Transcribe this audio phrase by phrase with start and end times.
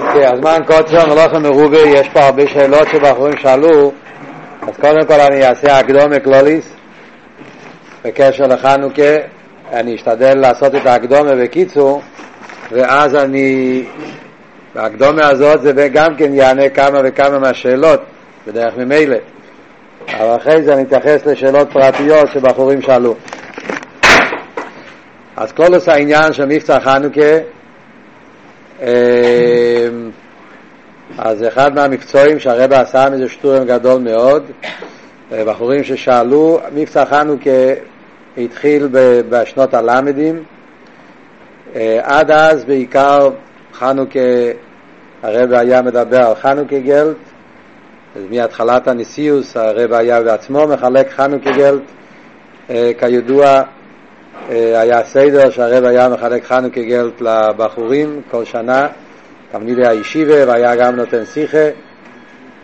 [0.00, 3.92] אוקיי, הזמן קוצר, מלאכה מרובה, יש פה הרבה שאלות שבחורים שאלו,
[4.62, 6.72] אז קודם כל אני אעשה הקדומה קלוליס
[8.04, 9.16] בקשר לחנוכה,
[9.72, 12.02] אני אשתדל לעשות את ההקדומה בקיצור,
[12.72, 13.84] ואז אני,
[14.74, 18.00] בהקדומה הזאת זה גם כן יענה כמה וכמה מהשאלות,
[18.46, 19.16] בדרך ממילא,
[20.08, 23.14] אבל אחרי זה אני אתייחס לשאלות פרטיות שבחורים שאלו.
[25.36, 27.59] אז קלוליס העניין של מבצע חנוכה
[31.18, 34.42] אז אחד מהמקצועים שהרבא עשה מזה שטורם גדול מאוד,
[35.32, 37.74] אה, בחורים ששאלו, מבצע חנוכה
[38.38, 38.88] התחיל
[39.28, 40.42] בשנות הלמדים,
[41.74, 43.30] אה, עד אז בעיקר
[43.72, 44.18] חנוכה,
[45.22, 47.16] הרבא היה מדבר על חנוכה גלט,
[48.30, 51.82] מהתחלת הנשיאוס הרבא היה בעצמו מחלק חנוכה גלט,
[52.70, 53.62] אה, כידוע אה,
[54.48, 58.86] היה סדר שהרב היה מחלק חנוכה גלט לבחורים כל שנה,
[59.52, 61.68] תלמידי הישיבה, והיה גם נותן שיחה,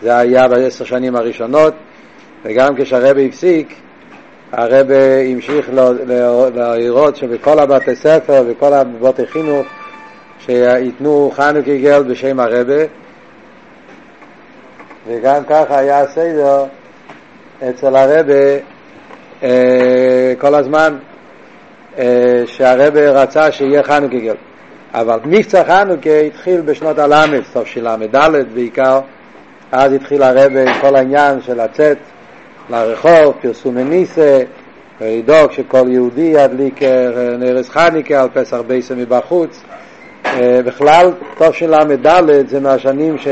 [0.02, 1.74] זה היה בעשר שנים הראשונות,
[2.44, 3.74] וגם כשהרב הפסיק,
[4.52, 4.86] הרב
[5.34, 5.70] המשיך
[6.54, 9.66] לראות שבכל הבתי ספר וכל הבתי חינוך
[10.38, 12.84] שייתנו חנוכה גלט בשם הרבה,
[15.08, 16.64] וגם ככה היה הסדר
[17.68, 18.58] אצל הרבה
[19.42, 20.96] אה, כל הזמן.
[21.98, 24.34] אה, שהרבה רצה שיהיה חנוכה גל.
[24.94, 29.00] אבל מבצע חנוכה התחיל בשנות הלמד, סוף של ל"ד בעיקר,
[29.72, 31.98] אז התחיל הרבה עם כל העניין של לצאת
[32.70, 34.42] לרחוב, פרסום מניסה,
[35.00, 37.08] ולדאוג שכל יהודי ידליק אה,
[37.38, 39.62] נרס חניקה על פסח בייסה מבחוץ.
[40.26, 43.28] אה, בכלל, טוב של ל"ד זה מהשנים ש...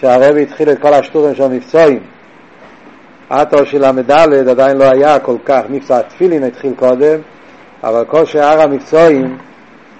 [0.00, 2.00] שהרבי התחיל את כל השטורים של המבצועים.
[3.30, 4.10] עד טוב של ל"ד
[4.48, 7.18] עדיין לא היה כל כך, מבצע התפילין התחיל קודם,
[7.84, 9.38] אבל כל שאר המקצועים,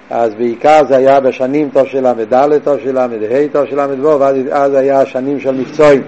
[0.09, 3.07] אז בעיקר זה היה בשנים טוב של ל"ד, טוב של ל"ה,
[3.51, 6.01] טוב של ל"ו, ואז היה שנים של מקצועים.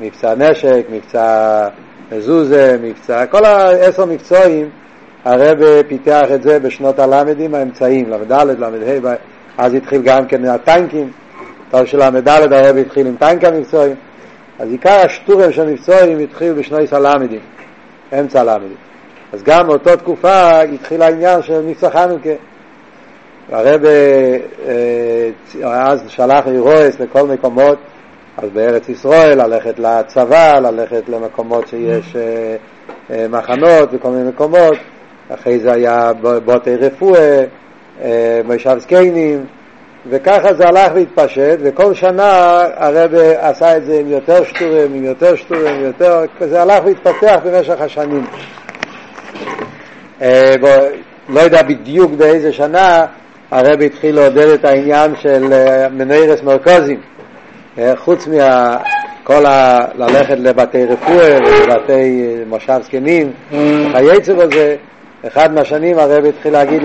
[0.00, 1.68] מבצע נשק, מבצע
[2.12, 4.68] מזוזה, מבצע, כל העשר מקצועים,
[5.24, 9.14] הרב פיתח את זה בשנות הל"דים האמצעיים, ל"ד, ל"ה,
[9.58, 11.10] אז התחיל גם כן מהטנקים,
[11.70, 13.94] טוב של ל"ד הרב התחיל עם טנק המקצועים,
[14.58, 17.40] אז עיקר השטורם של המקצועים התחיל בשנות הל"דים,
[18.18, 18.91] אמצע הל"דים.
[19.32, 22.30] אז גם באותה תקופה התחיל העניין של מבצע חנוכה.
[23.52, 24.38] הרב אה,
[25.62, 27.78] אז שלח אירועס לכל מקומות,
[28.36, 32.56] אז בארץ ישראל, ללכת לצבא, ללכת למקומות שיש אה,
[33.10, 34.76] אה, מחנות וכל מיני מקומות,
[35.34, 36.12] אחרי זה היה
[36.44, 37.44] בוטי רפואה,
[38.44, 39.44] מושב זקנים,
[40.10, 45.36] וככה זה הלך והתפשט, וכל שנה הרב עשה את זה עם יותר שטורים, עם יותר
[45.36, 48.24] שטורים, עם יותר, זה הלך והתפתח במשך השנים.
[50.22, 50.54] אה,
[51.28, 53.06] לא יודע בדיוק באיזה שנה
[53.50, 57.00] הרב התחיל לעודד את העניין של אה, מנרס מרכזים,
[57.78, 59.78] אה, חוץ מכל ה...
[59.94, 64.76] ללכת לבתי רפואה ולבתי מושב זקנים, וכייצא בזה,
[65.26, 66.82] אחד מהשנים הרב התחיל להגיד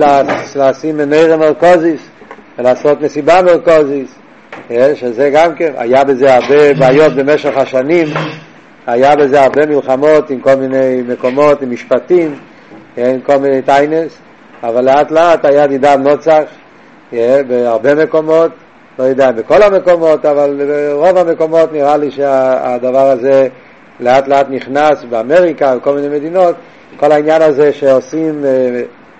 [0.56, 2.08] לשים מנרס מרכזיס
[2.58, 4.14] ולעשות מסיבה מרכזיס,
[4.94, 8.06] שזה גם כן, היה בזה הרבה בעיות במשך השנים,
[8.86, 12.34] היה בזה הרבה מלחמות עם כל מיני מקומות, עם משפטים,
[12.98, 14.18] כן, כל מיני טיינס,
[14.62, 16.42] אבל לאט לאט היה דידם נוצח
[17.10, 18.50] כן, בהרבה מקומות,
[18.98, 23.48] לא יודע בכל המקומות, אבל ברוב המקומות נראה לי שהדבר הזה
[24.00, 26.56] לאט לאט נכנס באמריקה וכל מיני מדינות,
[26.96, 28.44] כל העניין הזה שעושים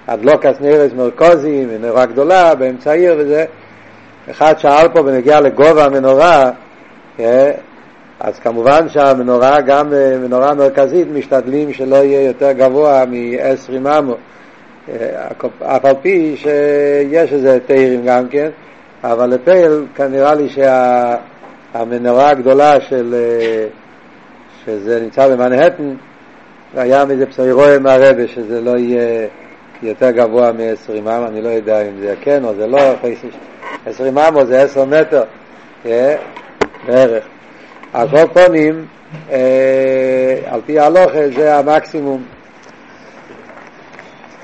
[0.07, 3.45] אדלוקס אה, נרס מרכוזי, מנורה גדולה באמצע העיר וזה,
[4.31, 6.51] אחד שאל פה בנגיע לגובה המנורה,
[7.17, 7.51] כן,
[8.21, 14.15] אז כמובן שהמנורה, גם אה, מנורה מרכזית, משתדלים שלא יהיה יותר גבוה מ-20 אמו.
[14.89, 15.29] אה,
[15.63, 18.49] אף על פי שיש איזה תיירים גם כן,
[19.05, 23.67] אבל לפייל נראה לי שהמנורה הגדולה של, אה,
[24.65, 25.95] שזה נמצא במנהטן,
[26.77, 29.27] היה מזה פסוירואה מהרבה שזה לא יהיה
[29.83, 32.95] יותר גבוה מ-20 אמו, אני לא יודע אם זה כן או זה לא,
[33.87, 35.23] 20 אמו זה 10 מטר,
[36.87, 37.25] בערך.
[37.93, 38.87] על כל פונים,
[39.31, 42.23] אה, על פי ההלוכה זה המקסימום.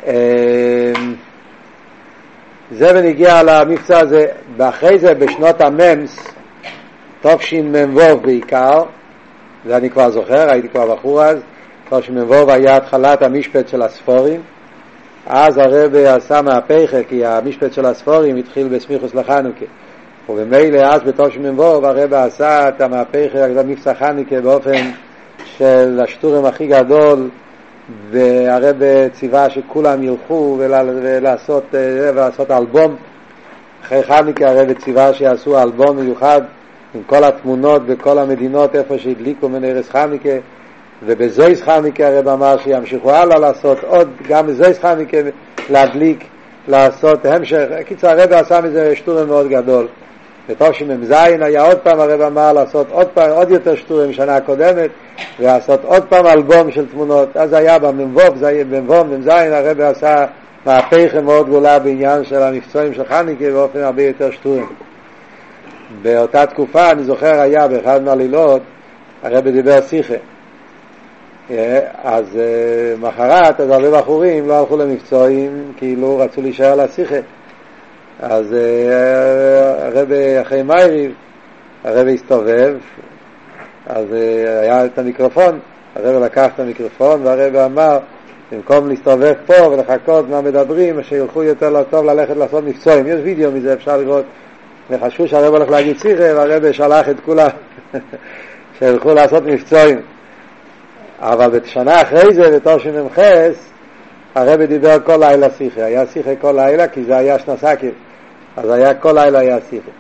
[0.07, 0.93] אה,
[2.71, 4.27] זה בנגיע למבצע הזה,
[4.57, 6.35] ואחרי זה בשנות הממס,
[7.23, 8.83] תשמ"ו בעיקר,
[9.67, 11.39] זה אני כבר זוכר, הייתי כבר בחור אז,
[11.91, 14.41] תשמ"ו היה התחלת המשפט של הספורים,
[15.27, 19.65] אז הרב עשה מהפכה, כי המשפט של הספורים התחיל בסמיכוס לחנוכה.
[20.29, 23.29] ובמילא אז בתושמ"ו הרב עשה את המהפך
[23.67, 24.91] מבצע חניקה באופן
[25.45, 27.29] של השטורם הכי גדול
[28.11, 28.77] והרב
[29.13, 32.97] ציווה שכולם ילכו ולעשות, ולעשות אלבום
[33.85, 36.41] אחרי חנוכה הרב ציווה שיעשו אלבום מיוחד
[36.95, 40.39] עם כל התמונות בכל המדינות איפה שהדליקו מנרס חנוכה
[41.07, 45.17] ובזויס חנוכה הרב אמר שימשיכו הלאה לעשות עוד, גם בזויס חנוכה
[45.71, 46.25] להדליק,
[46.69, 47.65] לעשות המשך.
[47.87, 49.87] קיצר הרב עשה מזה שטורם מאוד גדול.
[50.49, 54.91] בתושמ"ז היה עוד פעם הרב אמר לעשות עוד פעם, עוד יותר שטורים משנה הקודמת
[55.41, 57.37] ולעשות עוד פעם אלבום של תמונות.
[57.37, 58.21] אז היה במ"ו,
[58.71, 60.27] במ"ו, מ"ז הרב עשה
[60.67, 64.67] מהפכה מאוד גדולה בעניין של המקצועים של חניקה באופן הרבה יותר שטורים.
[66.03, 68.63] באותה תקופה אני זוכר היה באחד מהלילות
[69.23, 70.15] הרב דיבר שיחה.
[72.05, 72.39] אז
[73.01, 77.17] מחרת אז הרבה בחורים לא הלכו למקצועים כאילו רצו להישאר לשיחה
[78.21, 78.55] אז
[79.83, 80.13] הרב
[80.43, 81.13] אחרי מייריב,
[81.85, 82.77] הרב הסתובב,
[83.87, 84.07] אז
[84.63, 85.59] היה את המיקרופון,
[85.97, 87.99] הרב לקח את המיקרופון והרב אמר,
[88.53, 93.07] במקום להסתובב פה ולחכות מה מדברים, שילכו יותר לא טוב ללכת לעשות מקצועים.
[93.07, 94.25] יש וידאו מזה, אפשר לראות.
[94.91, 97.49] וחשבו שהרב הולך להגיד שיחה, והרב שלח את כולם
[98.79, 100.01] שילכו לעשות מקצועים.
[101.19, 103.71] אבל בשנה אחרי זה, בתור שמ"חס,
[104.35, 105.85] הרב דיבר כל לילה שיחה.
[105.85, 107.93] היה שיחה כל לילה, כי זה היה שנסקים.
[108.57, 109.91] אז היה כל לילה היה שיחה.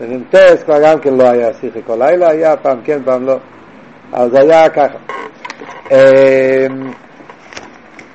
[0.00, 3.36] במ"טס כבר גם כן לא היה שיחה כל לילה, היה פעם כן, פעם לא.
[4.12, 4.98] אז היה ככה.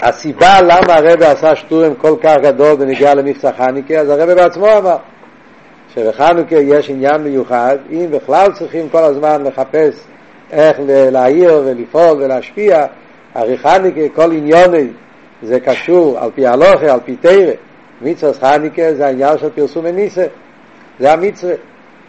[0.02, 4.98] הסיבה למה הרב עשה שטורם כל כך גדול בנגיעה למבצע חנוכה, אז הרב בעצמו אמר
[5.94, 10.04] שבחנוכה יש עניין מיוחד, אם בכלל צריכים כל הזמן לחפש
[10.52, 12.86] איך להעיר ולפעול ולהשפיע,
[13.36, 14.88] הרי חנוכה כל עניוני
[15.44, 17.52] זה קשור על פי הלוכה, על פי תרא.
[18.02, 20.26] מצווה חניקה זה העניין של פרסום מניסה,
[21.00, 21.54] זה המצווה.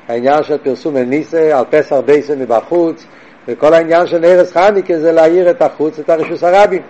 [0.08, 3.04] העניין של פרסום מניסה על פסח בייסה מבחוץ,
[3.48, 6.82] וכל העניין של נרס חניקה זה להעיר את החוץ, את הרשוס הרבים.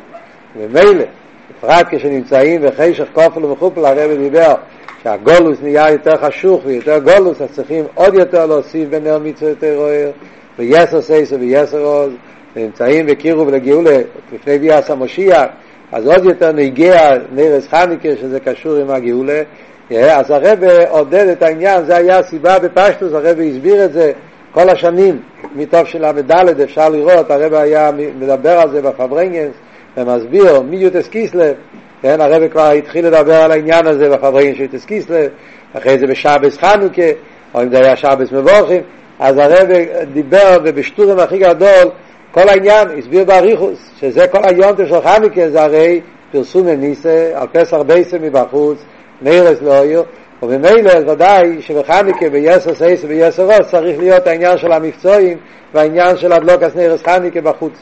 [0.56, 1.04] ומילא,
[1.50, 4.54] בפרט כשנמצאים בחשך כופל ומחופל, הרבי דיבר
[5.02, 10.10] שהגולוס נהיה יותר חשוך ויותר גולוס, אז צריכים עוד יותר להוסיף בנר מצווה יותר רוער,
[10.58, 12.12] ויסר סייסר ויסר עוז,
[12.56, 13.98] ונמצאים בקירוב לגאולה
[14.32, 15.44] לפני ביאס המושיח,
[15.92, 19.42] אז עוד יותר נגיע נרס חניקה שזה קשור עם הגאולה.
[19.90, 20.58] אז הרב
[20.88, 24.12] עודד את העניין זה היה הסיבה בפשטוס הרב הסביר את זה
[24.52, 25.19] כל השנים
[25.54, 29.54] מתוך של המדלת אפשר לראות הרב היה מדבר על זה בפברנגנס
[29.96, 31.54] ומסביר מי יוטס קיסלב.
[32.02, 35.31] כן, הרב כבר התחיל לדבר על העניין הזה בפברנגנס של יוטס קיסלב
[35.72, 37.10] אחרי זה בשבס חנוכה
[37.54, 38.82] או אם זה היה שבס מבורכים.
[39.19, 39.69] אז הרבי
[40.12, 41.90] דיבר ובשטורעם הכי גדול
[42.32, 46.00] כל העניין, הסביר באריכות, שזה כל היום טוב של חנוכה, זה הרי
[46.32, 48.79] פרסומי ניסא, על פתח ביתו מבחוץ,
[49.23, 50.02] נר להאיר,
[50.43, 55.38] וממילא ודאי שבחנוכה ביתר שאת וביתר עוז צריך להיות העניין של המבצעים
[55.75, 57.73] והעניין של הדלקת נרות חנוכה בחוץ.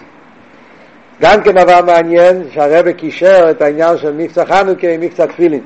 [1.21, 5.62] גם כן דבר מעניין שהרבי קישר את העניין של מבצע חנוכה עם מבצע תפילין.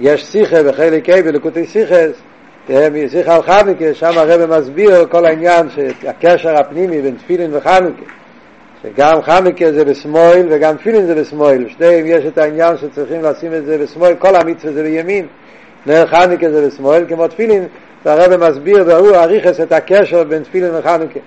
[0.00, 2.10] יש שיחה בחלק ה' בלקוטי שיחס
[2.68, 8.02] משיח על חנוכה, שם הרב מסביר כל העניין שהקשר הפנימי בין תפילין וחנוכה,
[8.82, 13.64] שגם חנוכה זה בשמאל וגם תפילין זה בשמאל, שניהם יש את העניין שצריכים לשים את
[13.64, 15.26] זה בשמאל, כל המצווה זה בימין,
[15.86, 17.66] נר חנוכה זה בשמאל כמו תפילין,
[18.04, 21.20] והרב מסביר והוא אריכס את הקשר בין תפילין וחנוכה.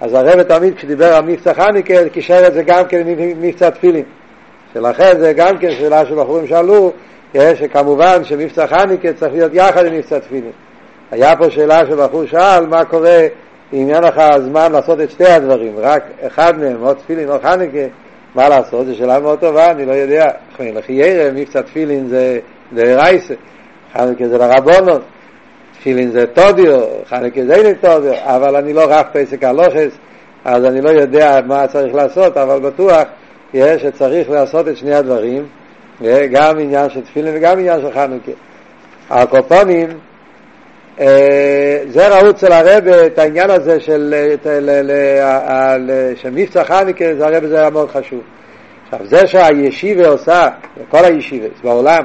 [0.00, 3.02] אז הרב תמיד כשדיבר על מבצע חנוכה, קישר את זה גם כן
[3.40, 4.04] מבצע תפילין.
[4.74, 6.92] שלכן זה גם כן שאלה שבחורים שאלו,
[7.34, 10.52] שכמובן שמבצע חנוכה צריך להיות יחד עם מבצע תפילין.
[11.10, 13.26] היה פה שאלה שבחור שאל מה קורה
[13.72, 17.86] אם אין לך זמן לעשות את שתי הדברים, רק אחד מהם, או תפילין או חנוכה,
[18.34, 18.86] מה לעשות?
[18.86, 20.26] זו שאלה מאוד טובה, אני לא יודע.
[20.60, 22.38] לכי ירא, מבצע תפילין זה
[22.72, 23.34] דרייסה,
[23.92, 25.02] חנוכה זה לרבונות,
[25.78, 29.98] תפילין זה טודיו, חנוכה זה אין טודיו, אבל אני לא רב פסק הלוכס,
[30.44, 33.02] אז אני לא יודע מה צריך לעשות, אבל בטוח
[33.54, 35.46] יש שצריך לעשות את שני הדברים,
[36.30, 38.32] גם עניין של תפילין וגם עניין של חנוכה.
[39.10, 39.88] הקופונים,
[41.88, 44.14] זה ראו אצל הרב את העניין הזה של,
[46.16, 48.20] של מבצע חנוכה, זה הרב זה היה מאוד חשוב.
[48.84, 50.48] עכשיו זה שהישיבה עושה,
[50.88, 52.04] כל הישיבה בעולם,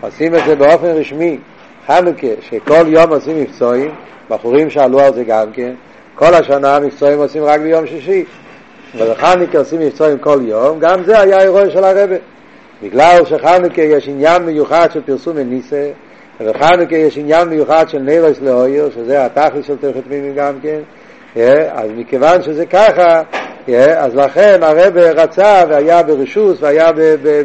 [0.00, 1.38] עושים את זה באופן רשמי,
[1.86, 3.90] חנוכה, שכל יום עושים מבצועים,
[4.30, 5.72] בחורים שאלו על זה גם כן,
[6.14, 8.24] כל השנה מבצועים עושים רק ביום שישי,
[8.94, 12.10] ובחנוכה עושים מבצועים כל יום, גם זה היה אירוע של הרב.
[12.82, 15.90] בגלל שחנוכה יש עניין מיוחד של פרסום מניסה,
[16.40, 20.78] ובחנוכה יש עניין מיוחד של נרס לאויר, שזה התכלס של תכף מימים גם כן,
[21.72, 23.22] אז מכיוון שזה ככה,
[23.96, 26.92] אז לכן הרב רצה והיה ברשוס והיה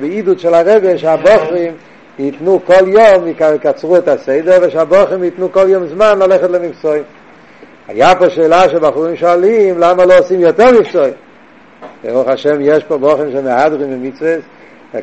[0.01, 1.74] בעידוד של הרב שהבוחרים
[2.20, 7.03] ייתנו כל יום, יקצרו את הסדר, ושהבוחרים ייתנו כל יום זמן ללכת למקצועים.
[7.88, 11.13] היה פה שאלה שבחורים שואלים למה לא עושים יותר מקצועים.
[12.03, 14.36] ברוך השם יש פה בוחרים שמהדרים במצווה,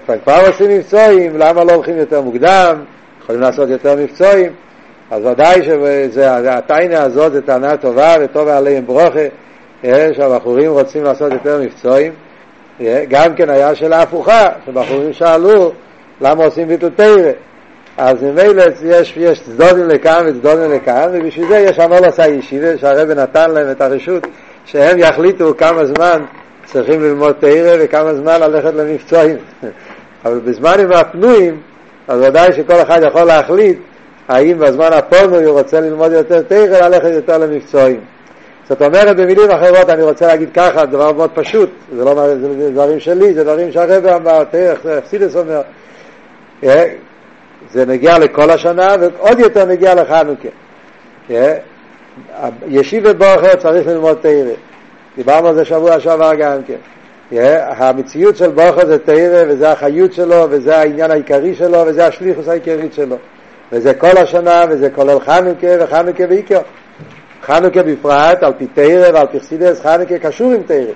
[0.07, 2.77] כבר כבר עושים מבצועים, למה לא הולכים יותר מוקדם?
[3.25, 4.53] יכולים לעשות יותר מבצועים,
[5.11, 5.63] אז ודאי
[6.15, 9.27] שהטיינה הזאת זה טענה טובה וטוב עליהם ברוכה,
[10.13, 12.13] שהבחורים רוצים לעשות יותר מבצועים.
[13.09, 15.73] גם כן היה שאלה הפוכה, שבחורים שאלו
[16.21, 17.31] למה עושים ביטול תרא.
[17.97, 23.15] אז ממילא יש, יש צדודים לכאן וצדודים לכאן, ובשביל זה יש המון עשה ישיבה, שהרבא
[23.15, 24.27] נתן להם את הרשות,
[24.65, 26.23] שהם יחליטו כמה זמן
[26.65, 29.37] צריכים ללמוד תרא וכמה זמן ללכת למבצועים.
[30.25, 31.61] אבל בזמנים הפנויים,
[32.09, 33.79] אז ודאי שכל אחד יכול להחליט
[34.29, 38.01] האם בזמן הפורנו הוא רוצה ללמוד יותר תרא, ללכת יותר למבצועים.
[38.69, 43.01] זאת אומרת, במילים אחרות אני רוצה להגיד ככה, דבר מאוד פשוט, זה לא זה דברים
[43.01, 45.63] שלי, זה דברים שהרבא אמר, תראה איך אכסידס אומר.
[46.65, 46.89] אה,
[47.73, 50.49] זה נגיע לכל השנה ועוד יותר נגיע לחנוכה.
[51.31, 51.55] אה,
[52.69, 54.53] ישיבה בוכר צריך ללמוד תרא.
[55.17, 56.94] דיברנו על זה שבוע שעבר גם כן.
[57.33, 62.95] המציאות של בוכר זה תרא וזה החיות שלו וזה העניין העיקרי שלו וזה השליחוס העיקרית
[62.95, 63.17] שלו.
[63.73, 66.61] וזה כל השנה וזה כולל חנוכה וחנוכה בעיקר.
[67.43, 70.93] חנוכה בפרט, על פי תרא ועל פי חסידס, חנוכה קשור עם תרא.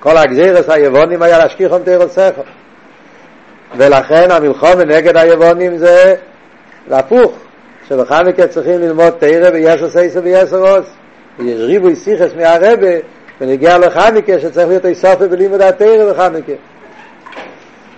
[0.00, 2.42] כל הגזירס היבונים היה להשכיח עם תרא סכו.
[3.76, 6.14] ולכן המלחום נגד היבונים זה
[6.88, 7.32] להפוך,
[7.88, 10.86] שבחנוכה צריכים ללמוד תרא ויש עשה ויש ערוס.
[11.38, 12.96] יש ריבוי סיכס מהרבה
[13.40, 16.52] ונגיע לחנוכה שצריך להיות איסופי בלימוד התרא בחנוכה.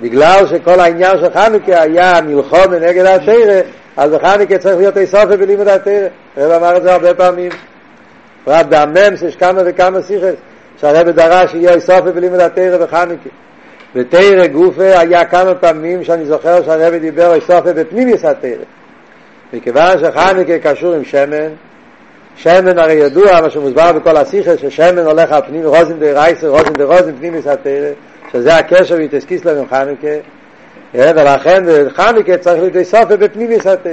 [0.01, 3.61] בגלל שכל העניין של חנוכה היה מלחום נגד התרא,
[3.97, 6.09] אז בחנוכה צריך להיות איסופי בלימוד התרא.
[6.37, 7.51] הרב אמר את זה הרבה פעמים.
[8.45, 10.35] פרט בהמם יש כמה וכמה סיכס,
[10.81, 13.29] שהרב דרש שיהיה איסופי בלימוד התרא בחנוכה.
[13.95, 18.65] בתרא גופה היה כמה פעמים שאני זוכר שהרב דיבר איסופי בפנימיוס התרא.
[19.53, 21.49] מכיוון שחנוכה קשור עם שמן,
[22.37, 26.73] שמן הרי ידוע, מה שמוסבר בכל הסיכס, ששמן הולך על פנים רוזן דה רייסר, רוזן
[26.73, 27.91] דה רוזן פנימיס התרא,
[28.33, 30.09] שזה הקשר ויתסקיס להם חנוכה,
[30.95, 33.93] ולכן חנוכה צריך לידי סופר בפנימיס התרא.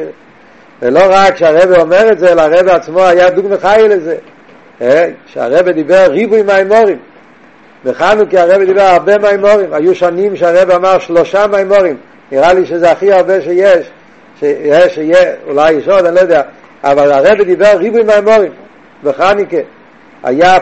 [0.82, 4.16] ולא רק שהרבא אומר את זה, אלא הרבא עצמו היה דוגמא חי לזה.
[5.26, 6.98] שהרבא דיבר ריבוי מימורים.
[7.86, 9.74] בחנוכה הרבא דיבר הרבה מימורים.
[9.74, 11.98] היו שנים שהרבא אמר שלושה מימורים.
[12.32, 13.88] נראה לי שזה הכי הרבה שיש.
[14.40, 16.42] שיש, שיהיה, אולי יש עוד, אני לא יודע.
[16.84, 18.52] אבל הרבי דיבר ריבוי מהמורים.
[19.04, 19.58] בחניקה
[20.24, 20.58] היה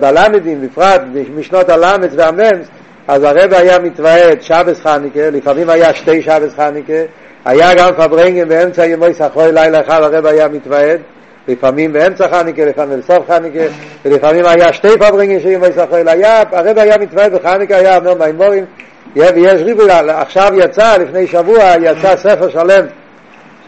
[0.00, 1.00] בלמדים בפרט
[1.36, 2.66] משנות הלמד והממס
[3.08, 6.92] אז הרבי היה מתוועד שבס חניקה לפעמים היה שתי שבס חניקה
[7.44, 11.00] היה גם פברנגן באמצע ימי סחוי לילה אחד הרבי היה מתוועד
[11.48, 13.60] לפעמים באמצע חניקה, לפעמים בסוף חניקה,
[14.04, 18.64] ולפעמים היה שתי פברנגן של ימי סחוי לילה, הרבי היה מתוועד בחניקה, היה אומר מימורים,
[19.16, 22.86] ויש ריבוי, עכשיו יצא, לפני שבוע, יצא ספר שלם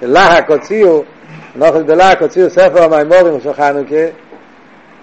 [0.00, 1.02] של להק הוציאו
[1.56, 4.06] נוחל בלק הוציאו ספר המימורים של חנוכה,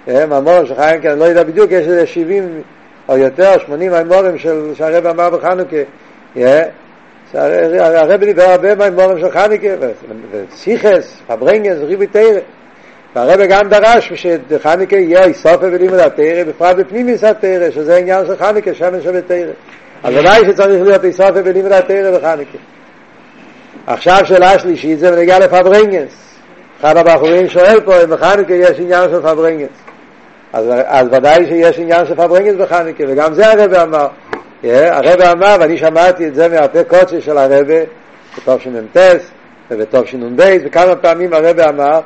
[0.07, 2.61] מימורים של חנוכה, אני לא יודע בדיוק, יש איזה 70
[3.09, 5.77] או יותר, 80 מימורים של שהרב אמר בחנוכה,
[7.79, 9.67] הרב דיבר הרבה מימורים של חנוכה,
[10.31, 12.39] וסיכס, פברנגס, ריבי תרא.
[13.15, 18.73] והרב גם דרש שחנוכה יהיה איסופה בלימוד התרא, בפרט בפנימיס התרא, שזה עניין של חנוכה,
[18.73, 19.51] שמן של תרא.
[20.03, 22.57] אז ודאי שצריך להיות איסופה בלימוד התרא בחנוכה.
[23.87, 26.28] עכשיו שאלה שלישית זה בנגיע לפברנגס.
[26.81, 29.67] אחד הבחורים שואל פה אם בחנוכה יש עניין של פברנגס
[30.53, 34.07] אז, אז ודאי שיש עניין של פברנגס בחנוכה וגם זה הרב אמר
[34.63, 37.67] yeah, הרב אמר ואני שמעתי את זה מהפה קודשי של הרב
[38.37, 39.31] בטוב שנ"טס
[39.71, 41.99] ובטוב שנ"ב וכמה פעמים הרב אמר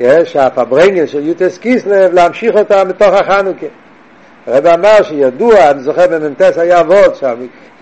[0.00, 3.66] yeah, שהפברנגס של יוטס קיסלב להמשיך אותה מתוך החנוכה
[4.46, 7.34] הרב אמר שידוע, אני זוכר במ"טס היה וורד שם,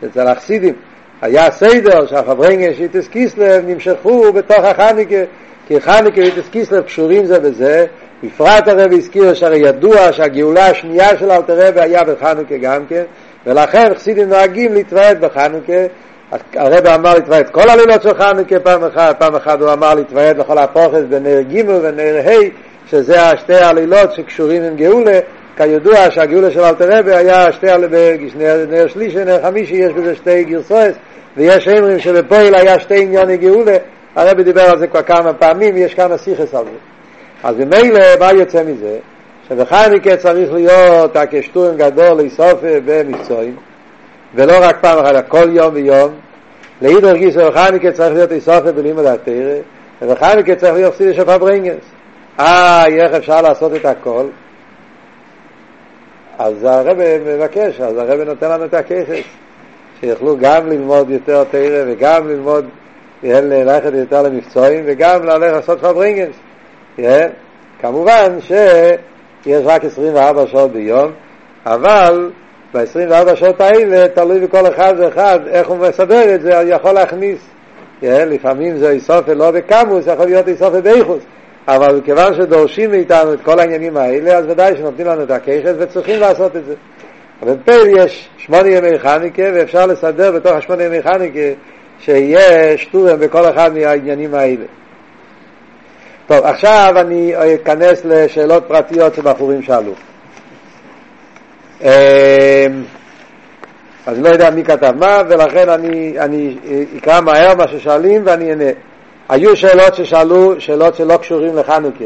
[0.04, 0.74] אצל החסידים
[1.22, 5.24] היה סדר שהפברנגס של יוטס קיסלב נמשכו בתוך החנוכה
[5.68, 7.86] כי חנוכה ויטס קיסלב קשורים זה בזה,
[8.24, 13.02] בפרט הרב הזכיר שהרי ידוע שהגאולה השנייה של אלתר רבי היה בחנוכה גם כן,
[13.46, 15.72] ולכן חסידים נוהגים להתוועד בחנוכה,
[16.54, 20.58] הרב אמר להתוועד כל הלילות של חנוכה פעם אחת, פעם אחת הוא אמר להתוועד לכל
[20.58, 22.32] הפוכס בנר ג' ונר ה',
[22.90, 25.18] שזה השתי הלילות שקשורים עם גאולה,
[25.56, 27.92] כידוע שהגאולה של אלתר רבי היה שתי הלילות,
[28.68, 30.96] נר שלישי, נר חמישי, יש בזה שתי גרסויס,
[31.36, 33.76] ויש אמרים שבפועל היה שתי ענייני גאולה,
[34.18, 36.78] הרבי דיבר על זה כבר כמה פעמים, יש כמה סיכס על זה.
[37.44, 38.98] אז ממילא, מה יוצא מזה?
[39.48, 43.56] שבחייניקה צריך להיות הקשטורם גדול לאסוף במקצועים,
[44.34, 46.10] ולא רק פעם אחת, כל יום ויום.
[46.82, 49.54] לאידור גיסו בחייניקה צריך להיות אסוף בלימוד התרא,
[50.02, 51.84] ובחייניקה צריך להיות סידר של פברנגס.
[52.40, 54.24] אה, איך אפשר לעשות את הכל?
[56.38, 59.24] אז הרבי מבקש, אז הרבי נותן לנו את הכסף,
[60.00, 62.64] שיוכלו גם ללמוד יותר תרא וגם ללמוד
[63.22, 66.36] ללכת יותר למבצועים וגם ללכת לעשות פברינגנס.
[67.80, 71.12] כמובן שיש רק 24 שעות ביום,
[71.66, 72.30] אבל
[72.74, 77.38] ב-24 שעות האלה תלוי בכל אחד ואחד איך הוא מסדר את זה, הוא יכול להכניס
[78.02, 81.22] לפעמים זה איסופה לא בקמוס, יכול להיות איסופה באיכוס.
[81.68, 86.20] אבל כיוון שדורשים מאיתנו את כל העניינים האלה, אז ודאי שנותנים לנו את הכיכס וצריכים
[86.20, 86.74] לעשות את זה.
[87.42, 91.40] אבל בפייל יש שמונה ימי חניקה, ואפשר לסדר בתוך השמונה ימי חניקה
[92.00, 94.64] שיהיה שטורם בכל אחד מהעניינים האלה.
[96.26, 99.92] טוב, עכשיו אני אכנס לשאלות פרטיות שבחורים שאלו.
[101.82, 101.88] אמ,
[104.06, 106.56] אז לא יודע מי כתב מה, ולכן אני, אני
[106.98, 108.70] אקרא מהר מה ששואלים ואני אענה.
[109.28, 112.04] היו שאלות ששאלו, שאלות שלא קשורים לחנוכה,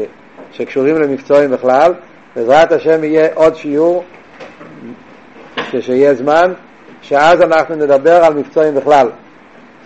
[0.51, 1.93] שקשורים למקצועים בכלל.
[2.35, 4.03] בעזרת השם יהיה עוד שיעור,
[5.71, 6.53] כשיהיה זמן,
[7.01, 9.07] שאז אנחנו נדבר על מקצועים בכלל.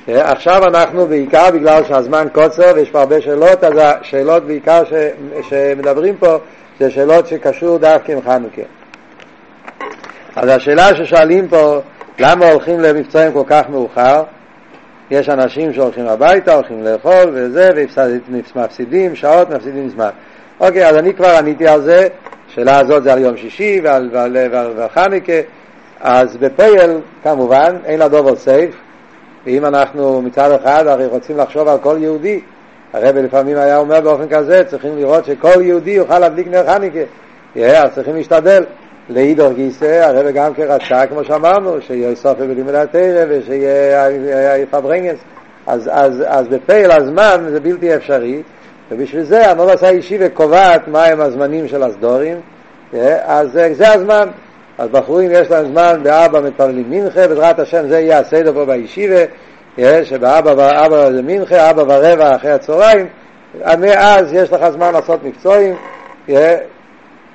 [0.07, 4.93] עכשיו אנחנו בעיקר, בגלל שהזמן קוצר ויש פה הרבה שאלות, אז השאלות בעיקר ש,
[5.49, 6.37] שמדברים פה
[6.79, 8.61] זה שאלות שקשור דווקא עם חנוכה.
[10.35, 11.79] אז השאלה ששואלים פה,
[12.19, 14.23] למה הולכים למבצעים כל כך מאוחר?
[15.11, 17.69] יש אנשים שהולכים הביתה, הולכים לאכול וזה,
[18.55, 20.09] ומפסידים שעות, מפסידים זמן.
[20.59, 22.07] אוקיי, אז אני כבר עניתי על זה,
[22.51, 25.41] השאלה הזאת זה על יום שישי ועל, ועל, ועל, ועל חנוכה,
[25.99, 26.91] אז בפייל
[27.23, 28.75] כמובן אין לה דובר סייף,
[29.47, 32.39] ואם אנחנו מצד אחד הרי רוצים לחשוב על כל יהודי,
[32.93, 36.99] הרב לפעמים היה אומר באופן כזה, צריכים לראות שכל יהודי יוכל להדליק נר חנוכה,
[37.55, 38.63] אז צריכים להשתדל.
[39.09, 45.17] לאידך גיסא, הרב גם כן רצה, כמו שאמרנו, שיהיה הוספה בלימוד התורה ושיהיה פארברענגענס.
[45.67, 48.41] אז, אז, אז בפועל הזמן זה בלתי אפשרי,
[48.91, 52.37] ובשביל זה הנהלת הישיבה קובעת מהם הזמנים של הסדרים,
[53.23, 54.29] אז זה הזמן.
[54.77, 59.23] אז בחורים יש להם זמן בארבע מתפללים מנחה, בעזרת השם זה יהיה הסדר פה בישיבה,
[60.03, 63.07] שבארבע זה מנחה, ארבע ורבע אחרי הצהריים,
[63.79, 65.75] מאז יש לך זמן לעשות מקצועים,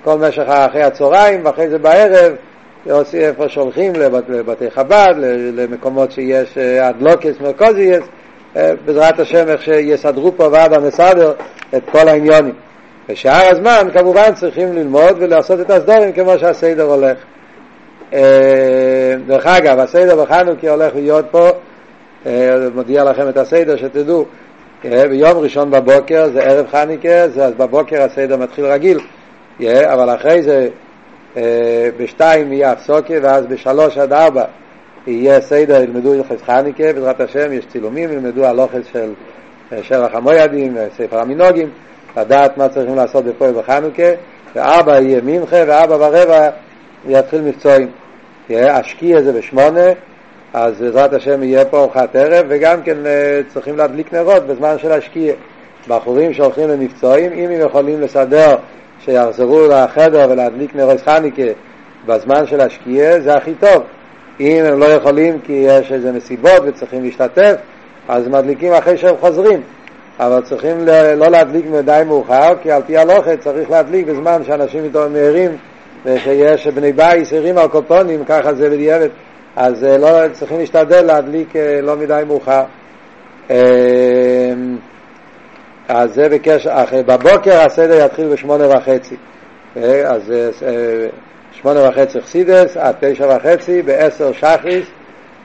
[0.05, 2.33] כל משך אחרי הצהריים, ואחרי זה בערב,
[3.15, 5.15] איפה שהולכים לבת, לבתי חב"ד,
[5.55, 8.05] למקומות שיש אדלוקס מרכוזיאס,
[8.55, 11.33] בעזרת השם איך שיסדרו פה ועד המסדר
[11.77, 12.55] את כל העניונים.
[13.09, 17.17] בשאר הזמן כמובן צריכים ללמוד ולעשות את הסדורים כמו שהסדר הולך.
[19.27, 21.49] דרך אגב, הסדר בחנוכי הולך להיות פה,
[22.75, 24.25] מודיע לכם את הסדר שתדעו,
[24.85, 29.01] ביום ראשון בבוקר זה ערב חניקה, אז בבוקר הסדר מתחיל רגיל.
[29.69, 30.69] אבל אחרי זה
[31.97, 34.45] בשתיים יהיה הפסוקה ואז בשלוש עד ארבע
[35.07, 39.13] יהיה סדר, ילמדו הלכס חניקה, בעזרת השם יש צילומים, ילמדו הלוכס של
[39.83, 41.69] שבח המוידים, ספר המינוגים,
[42.17, 44.03] לדעת מה צריכים לעשות בפועל בחנוכה,
[44.55, 46.49] וארבע יהיה מנחה וארבע ורבע
[47.09, 47.89] יתחיל מבצועים.
[48.51, 49.91] השקיע זה בשמונה,
[50.55, 52.97] אז בעזרת השם יהיה פה ארוחת ערב, וגם כן
[53.49, 55.35] צריכים להדליק נרות בזמן של השקיע.
[55.89, 58.57] בחורים שהולכים למבצועים, אם הם יכולים לסדר
[59.05, 61.43] שיחזרו לחדר ולהדליק נרוס חניקה
[62.07, 63.83] בזמן של השקיעה, זה הכי טוב.
[64.41, 67.55] אם הם לא יכולים כי יש איזה מסיבות וצריכים להשתתף,
[68.09, 69.61] אז מדליקים אחרי שהם חוזרים.
[70.21, 70.85] אבל צריכים
[71.17, 75.57] לא להדליק מדי מאוחר, כי על פי הלוכת צריך להדליק בזמן שאנשים איתו מהירים
[76.05, 79.09] ושיש בני בייס הרים על קופונים, ככה זה בדיעבד.
[79.57, 82.63] אז לא, צריכים להשתדל להדליק לא מדי מאוחר.
[85.89, 89.17] אז זה בקשר, בבוקר הסדר יתחיל בשמונה וחצי.
[90.07, 90.33] אז
[91.53, 94.87] שמונה וחצי חסידס, עד תשע וחצי, בעשר שחריס,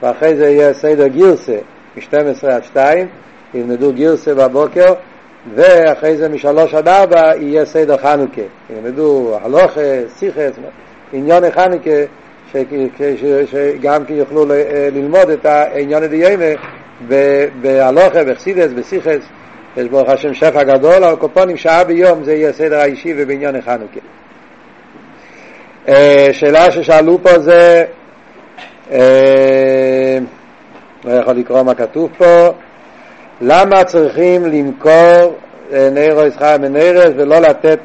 [0.02, 1.56] ואחרי זה יהיה סדר גירסה,
[1.96, 3.06] מ-12 עד 2,
[3.54, 4.94] ילמדו גירסה בבוקר,
[5.54, 8.40] ואחרי זה משלוש עד ארבע יהיה סדר חנוכה.
[8.70, 9.80] ילמדו הלוכה,
[10.16, 10.52] סיכס,
[11.12, 11.90] עניון חנוכה,
[13.46, 14.44] שגם כי יוכלו
[14.92, 16.44] ללמוד את העניון הדיומה
[17.60, 19.24] בהלוכה, בחסידס, בסיכס.
[19.76, 24.00] יש ברוך השם שפע גדול, אבל קופונים שעה ביום זה יהיה סדר האישי ובעניין החנוכה.
[26.32, 27.84] שאלה ששאלו פה זה,
[31.04, 32.48] לא יכול לקרוא מה כתוב פה,
[33.40, 35.34] למה צריכים למכור
[35.72, 37.80] נרו ישחר מנרס ולא לתת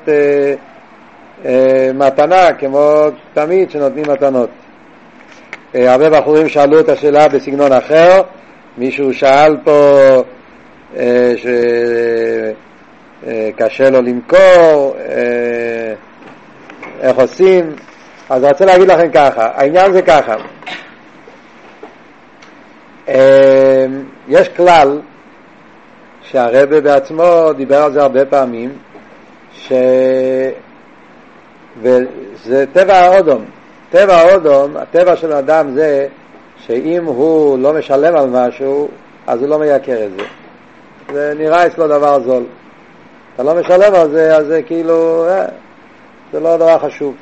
[1.94, 4.50] מתנה כמו תמיד שנותנים מתנות.
[5.74, 8.22] הרבה בחורים שאלו את השאלה בסגנון אחר,
[8.78, 10.00] מישהו שאל פה
[13.56, 14.96] שקשה לו למכור,
[17.02, 17.76] איך עושים.
[18.30, 20.36] אז רוצה להגיד לכם ככה, העניין זה ככה,
[24.28, 25.02] יש כלל
[26.34, 28.70] שהרבה בעצמו דיבר על זה הרבה פעמים,
[29.54, 29.72] ש...
[31.82, 33.46] וזה טבע האודום.
[33.92, 36.08] טבע האודום, הטבע של האדם זה
[36.58, 38.88] שאם הוא לא משלם על משהו,
[39.28, 40.24] אז הוא לא מייקר את זה.
[41.14, 42.44] זה נראה אצלו דבר זול.
[43.36, 45.46] אתה לא משלם על זה, אז זה כאילו, אה,
[46.34, 47.16] זה לא דבר חשוב.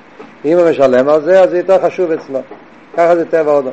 [0.45, 2.39] אם הוא משלם על זה, אז זה יותר חשוב אצלו.
[2.97, 3.65] ככה זה טבע עוד.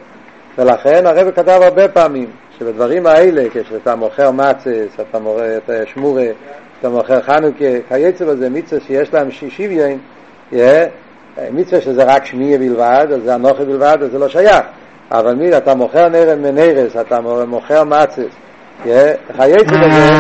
[0.59, 6.27] ולכן הרב כתב הרבה פעמים, שבדברים האלה, כשאתה מוכר מצס, אתה מוכר את שמורה,
[6.81, 9.99] אתה מוכר חנוכה, כיוצא בזה מצווה שיש להם שוויון,
[11.53, 14.65] מצווה שזה רק שמיע בלבד, אז זה אנוכי בלבד, אז זה לא שייך.
[15.11, 18.33] אבל מי, אתה מוכר נרם מנרס, אתה מוכר מצס,
[18.83, 20.13] כיוצא בזה,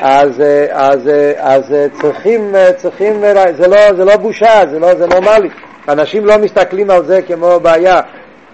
[0.00, 3.20] אז, אז, אז צריכים, צריכים,
[3.56, 5.48] זה לא, זה לא בושה, זה לא, זה נורמלי.
[5.88, 8.00] אנשים לא מסתכלים על זה כמו בעיה,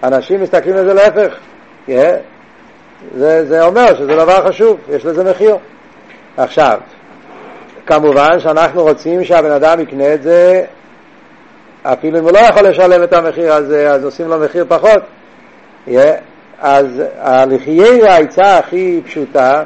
[0.03, 1.37] אנשים מסתכלים על זה להפך.
[3.17, 5.55] זה, זה אומר שזה דבר חשוב, יש לזה מחיר.
[6.37, 6.79] עכשיו,
[7.85, 10.63] כמובן שאנחנו רוצים שהבן אדם יקנה את זה,
[11.83, 15.01] אפילו אם הוא לא יכול לשלם את המחיר הזה, אז עושים לו מחיר פחות.
[15.87, 15.91] Yeah,
[16.61, 19.63] אז הלחיי העצה הכי פשוטה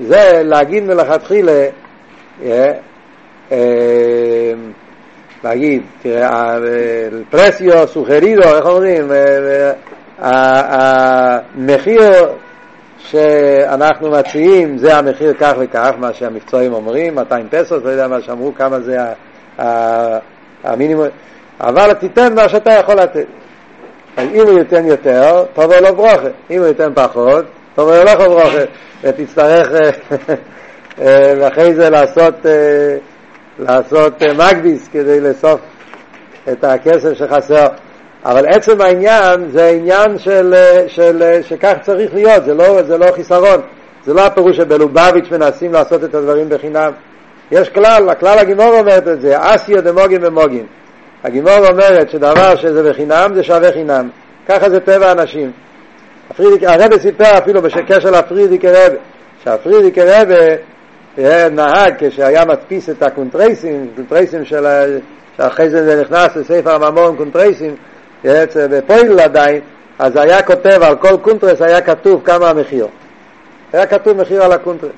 [0.00, 1.66] זה להגיד מלכתחילה,
[2.40, 2.44] yeah,
[3.50, 3.54] uh,
[5.44, 6.56] להגיד, תראה,
[7.30, 9.12] פרסיו, סוחרידו, איך אומרים,
[11.58, 12.02] המחיר
[13.08, 18.54] שאנחנו מציעים זה המחיר כך וכך, מה שהמקצועים אומרים, 200 פסוס, לא יודע מה שאמרו,
[18.54, 18.96] כמה זה
[20.64, 21.06] המינימום,
[21.60, 23.26] אבל תיתן מה שאתה יכול לתת.
[24.18, 28.64] אם הוא ייתן יותר, טוב לו ברוכה, אם הוא ייתן פחות, טוב לו לא ברוכה,
[29.02, 29.68] ותצטרך
[31.48, 32.34] אחרי זה לעשות,
[33.58, 35.60] לעשות מגביס כדי לאסוף
[36.52, 37.66] את הכסף שחסר.
[38.24, 40.54] אבל עצם העניין זה עניין של,
[40.86, 43.60] של, שכך צריך להיות, זה לא, זה לא חיסרון.
[44.04, 46.92] זה לא הפירוש שבלובביץ' מנסים לעשות את הדברים בחינם.
[47.50, 50.66] יש כלל, הכלל הגימור אומרת את זה, אסיו דמוגים ומוגים.
[51.24, 54.08] הגימור אומרת שדבר שזה בחינם זה שווה חינם.
[54.48, 55.52] ככה זה טבע האנשים.
[56.38, 58.96] הרב סיפר אפילו בקשר ל פריערדיקער רבי,
[59.44, 60.56] שה פריערדיקער רבי
[61.50, 64.66] נהג כשהיה מדפיס את הקונטרסים, קונטרסים של,
[65.36, 67.74] שאחרי זה נכנס לספר המאמרים קונטרסים,
[68.70, 69.60] בפועל עדיין,
[69.98, 72.86] אז היה כותב על כל קונטרס היה כתוב כמה המחיר.
[73.72, 74.90] היה כתוב מחיר על הקונטרס.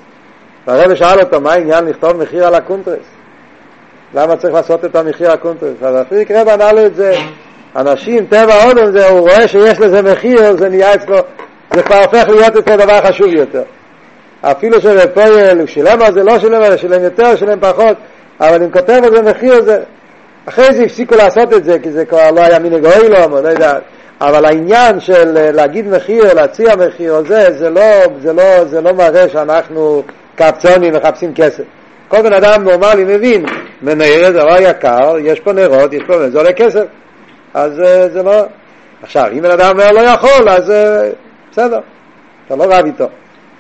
[0.67, 3.05] והרבי שאל אותו, מה העניין לכתוב מחיר על הקונטרס?
[4.15, 5.83] למה צריך לעשות את המחיר הקונטרס?
[5.83, 7.15] אז הפריק רב ענה לו את זה.
[7.77, 11.17] אנשים, טבע אודום זה, הוא רואה שיש לזה מחיר, זה נהיה אצלו,
[11.75, 13.63] זה כבר הופך להיות אצלו דבר חשוב יותר.
[14.41, 17.97] אפילו שבפועל הוא שילם על זה, לא שילם על זה, שילם יותר, שילם פחות,
[18.41, 19.83] אבל אם כותב על זה מחיר, זה,
[20.47, 23.79] אחרי זה הפסיקו לעשות את זה, כי זה כבר לא היה מנהג אוילום, לא יודע,
[24.21, 27.83] אבל העניין של להגיד מחיר, להציע מחיר, זה, זה לא,
[28.23, 30.03] זה לא, זה לא מראה שאנחנו
[30.35, 31.65] קפצונים מחפשים כסף.
[32.09, 33.45] כל בן אדם נורמלי מבין,
[33.83, 36.85] מנהר זה דבר יקר, יש פה נרות, יש פה, זה עולה כסף.
[37.55, 37.73] אז
[38.13, 38.45] זה לא...
[39.03, 40.73] עכשיו, אם בן אדם לא יכול, אז
[41.53, 41.81] בסדר,
[42.47, 43.09] אתה לא רב איתו.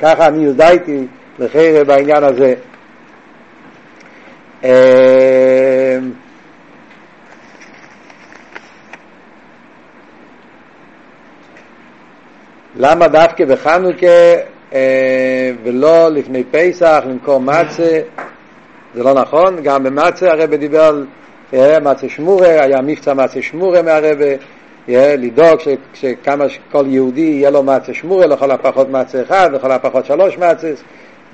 [0.00, 1.06] ככה אני הודעתי
[1.38, 2.54] לחיירה בעניין הזה.
[12.76, 14.06] למה דווקא בחנוכה
[14.74, 18.00] אה, ולא לפני פסח למכור מצה?
[18.94, 21.06] זה לא נכון, גם במצה הרב דיבר על
[21.54, 24.26] אה, מצה שמורה, היה מבצע מצה שמורה מהרבה,
[24.88, 25.60] אה, לדאוג
[25.94, 30.82] שכמה כל יהודי יהיה לו מצה שמורה, לכל הפחות מצה אחד, לכל הפחות שלוש מצס,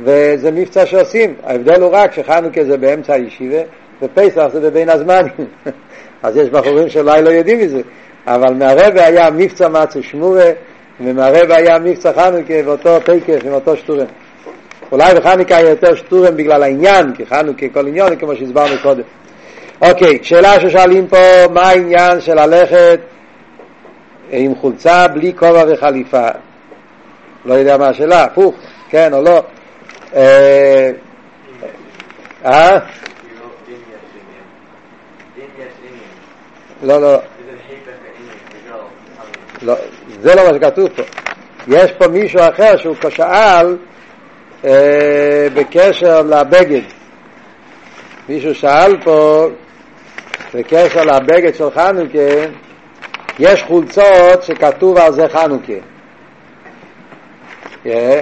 [0.00, 1.34] וזה מבצע שעושים.
[1.44, 3.60] ההבדל הוא רק שחנוכה זה באמצע הישיבה,
[4.02, 5.32] ופסח זה בבין הזמנים.
[6.22, 7.80] אז יש בחורים שאולי לא יודעים מזה,
[8.26, 10.50] אבל מהרבה היה מבצע מצה שמורה,
[11.00, 14.06] ומהרבה היה מבצע חנוכה ואותו תקף עם אותו שטורם.
[14.92, 19.02] אולי בחנוכה היה יותר שטורם בגלל העניין, כי חנוכה כל עניין כמו שהסברנו קודם.
[19.80, 23.00] אוקיי, שאלה ששואלים פה, מה העניין של ללכת
[24.30, 26.28] עם חולצה בלי כובע וחליפה?
[27.44, 28.54] לא יודע מה השאלה, הפוך,
[28.90, 29.42] כן או לא?
[32.44, 32.78] אה?
[36.82, 37.18] לא, לא.
[39.62, 39.74] לא,
[40.20, 41.02] זה לא מה שכתוב פה.
[41.68, 43.76] יש פה מישהו אחר שהוא שאל
[44.64, 46.82] אה, בקשר לבגד.
[48.28, 49.48] מישהו שאל פה
[50.54, 52.18] בקשר לבגד של חנוכה,
[53.38, 55.72] יש חולצות שכתוב על זה חנוכה.
[57.86, 58.20] אה,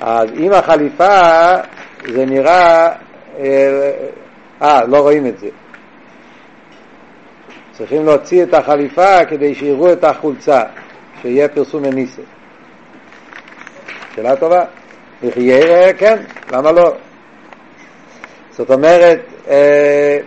[0.00, 1.54] אז עם החליפה
[2.08, 2.92] זה נראה,
[3.38, 3.90] אה,
[4.62, 5.48] אה, לא רואים את זה.
[7.78, 10.62] צריכים להוציא את החליפה כדי שיראו את החולצה.
[11.22, 12.22] שיהיה פרסום מניסה.
[14.14, 14.64] שאלה טובה.
[15.22, 16.92] יחיה, כן, למה לא?
[18.50, 20.18] זאת אומרת, אה,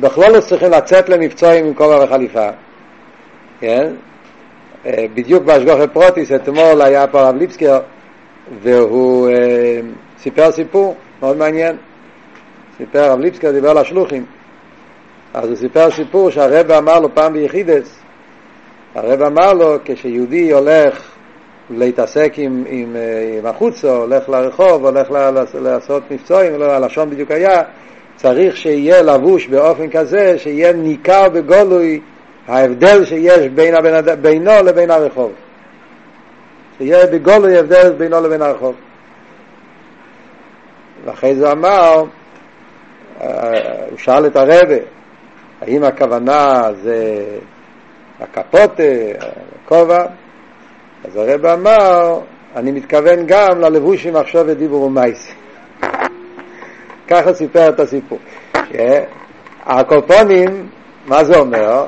[0.00, 2.48] בכלול לא צריכים לצאת למבצועים עם כובע וחליפה,
[3.60, 3.92] כן?
[4.86, 7.80] אה, בדיוק באשגוחי פרוטיס, אתמול היה פה הרב ליפסקר,
[8.62, 9.80] והוא אה,
[10.18, 11.76] סיפר סיפור מאוד מעניין.
[12.78, 14.35] סיפר, הרב ליפסקר דיבר על השלוחים.
[15.36, 17.98] אז הוא סיפר סיפור שהרב אמר לו פעם ביחידס,
[18.94, 21.02] הרב אמר לו, כשיהודי הולך
[21.70, 22.96] להתעסק עם, עם,
[23.38, 25.10] עם החוצה, הולך לרחוב, הולך
[25.54, 27.62] לעשות מבצועים, לא, הלשון בדיוק היה,
[28.16, 32.00] צריך שיהיה לבוש באופן כזה שיהיה ניכר בגולוי
[32.48, 35.32] ההבדל שיש בין הבן, בינו לבין הרחוב.
[36.78, 38.74] שיהיה בגולוי הבדל בינו לבין הרחוב.
[41.04, 42.04] ואחרי זה אמר,
[43.90, 44.95] הוא שאל את הרבה,
[45.60, 47.24] האם הכוונה זה
[48.20, 48.82] הקפוטה,
[49.64, 50.06] הכובע?
[51.04, 52.20] אז הרב אמר,
[52.56, 55.32] אני מתכוון גם ללבוש עם מחשוב ודיבור ומייס.
[57.08, 58.18] ככה סיפר את הסיפור.
[59.66, 60.68] הקופונים,
[61.06, 61.86] מה זה אומר?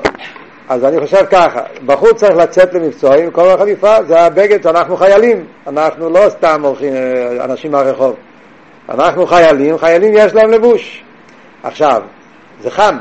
[0.69, 6.09] אז אני חושב ככה, בחור צריך לצאת למבצועים, כל החליפה זה הבגד, אנחנו חיילים, אנחנו
[6.09, 6.93] לא סתם הולכים
[7.41, 8.15] אנשים מהרחוב,
[8.89, 11.03] אנחנו חיילים, חיילים יש להם לבוש.
[11.63, 12.01] עכשיו,
[12.61, 12.97] זה חם,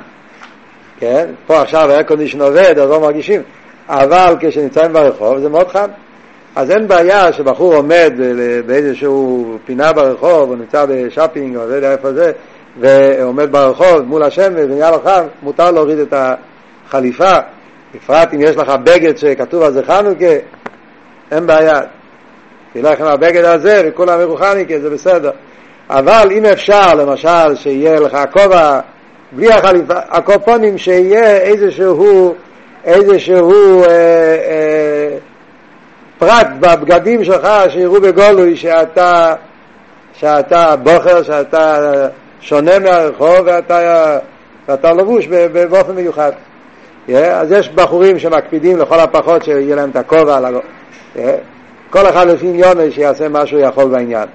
[1.01, 1.27] כן?
[1.47, 3.43] פה עכשיו היה קונדישן עובד, אז לא מרגישים,
[3.89, 5.89] אבל כשנמצאים ברחוב זה מאוד חם.
[6.57, 8.13] אז אין בעיה שבחור עומד
[8.67, 12.33] באיזשהו פינה ברחוב, או נמצא בשאפינג, או לא יודע איפה זה,
[12.81, 16.15] ועומד ברחוב מול השמש ונהיה לו חם, מותר להוריד את
[16.87, 17.33] החליפה,
[17.95, 20.35] בפרט אם יש לך בגד שכתוב על זה חנוכה,
[21.31, 21.81] אין בעיה.
[22.73, 25.31] תלך עם הבגד הזה וכולם יראו חנוכה, זה בסדר.
[25.91, 28.81] אבל אם אפשר, למשל, שיהיה לך כובע
[29.33, 32.35] בלי החליפה, הקופונים, שיהיה איזשהו,
[32.85, 35.19] איזשהו אה, אה,
[36.19, 39.35] פרט בבגדים שלך שיראו בגולוי שאתה,
[40.13, 41.79] שאתה בוחר, שאתה
[42.41, 44.19] שונה מהרחוב ואתה,
[44.69, 45.27] ואתה לבוש
[45.71, 46.33] באופן מיוחד.
[47.09, 50.61] Yeah, אז יש בחורים שמקפידים לכל הפחות שיהיה להם את הכובע על הגו.
[51.17, 51.19] Yeah,
[51.91, 54.29] כל אחד לפי עניון שיעשה מה שהוא יכול בעניין.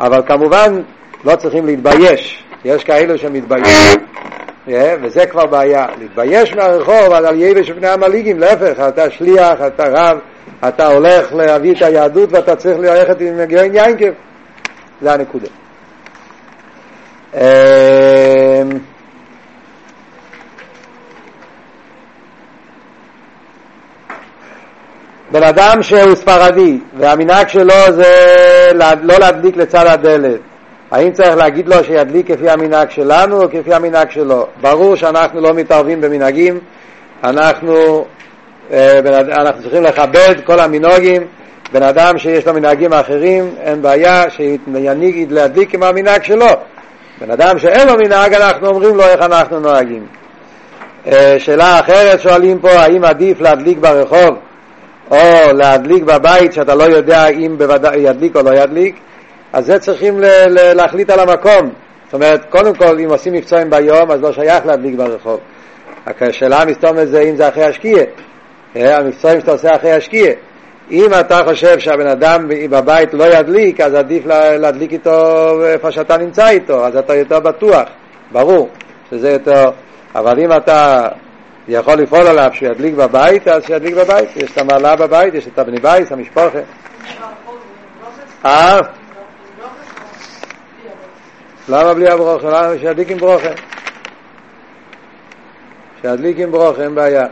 [0.00, 0.80] אבל כמובן
[1.24, 4.00] לא צריכים להתבייש, יש כאלו שמתביישים,
[4.66, 5.86] וזה כבר בעיה.
[5.98, 10.18] להתבייש מהרחוב על יבש ובני המליגים, להפך, אתה שליח, אתה רב,
[10.68, 14.10] אתה הולך להביא את היהדות ואתה צריך ללכת עם גאין יינקב.
[15.02, 15.48] זה הנקודה.
[17.34, 17.40] אמ,
[25.30, 28.04] בן אדם שהוא ספרדי והמנהג שלו זה
[28.74, 30.40] לא להדליק לצד הדלת
[30.90, 34.46] האם צריך להגיד לו שידליק כפי המנהג שלנו או כפי המנהג שלו?
[34.60, 36.58] ברור שאנחנו לא מתערבים במנהגים,
[37.24, 38.04] אנחנו
[38.72, 38.98] אה,
[39.32, 41.22] אנחנו צריכים לכבד כל המנהגים,
[41.72, 46.46] בן אדם שיש לו מנהגים אחרים, אין בעיה שיניג להדליק עם המנהג שלו.
[47.20, 50.06] בן אדם שאין לו מנהג, אנחנו אומרים לו איך אנחנו נוהגים.
[51.06, 54.36] אה, שאלה אחרת שואלים פה, האם עדיף להדליק ברחוב
[55.10, 58.96] או להדליק בבית שאתה לא יודע אם בוודאי ידליק או לא ידליק?
[59.52, 60.20] אז זה צריכים
[60.74, 61.70] להחליט על המקום.
[62.04, 65.40] זאת אומרת, קודם כל, אם עושים מבצעים ביום, אז לא שייך להדליק ברחוב.
[66.20, 68.04] השאלה מסתובבת זה אם זה אחרי השקיעה.
[68.74, 70.32] המקצועים שאתה עושה אחרי השקיע.
[70.90, 74.26] אם אתה חושב שהבן אדם בבית לא ידליק, אז עדיף
[74.58, 77.88] להדליק איתו איפה שאתה נמצא איתו, אז אתה יותר בטוח,
[78.32, 78.68] ברור
[79.10, 79.70] שזה יותר...
[80.14, 81.08] אבל אם אתה
[81.68, 84.36] יכול לפעול עליו שידליק בבית, אז שידליק בבית.
[84.36, 86.58] יש את המעלה בבית, יש את הבני בית, המשפחה.
[88.44, 88.80] אה?
[91.68, 92.48] למה בלי הברוכה?
[92.48, 93.48] למה שידליק עם ברוכה?
[96.02, 97.26] שידליק עם ברוכה, אין בעיה.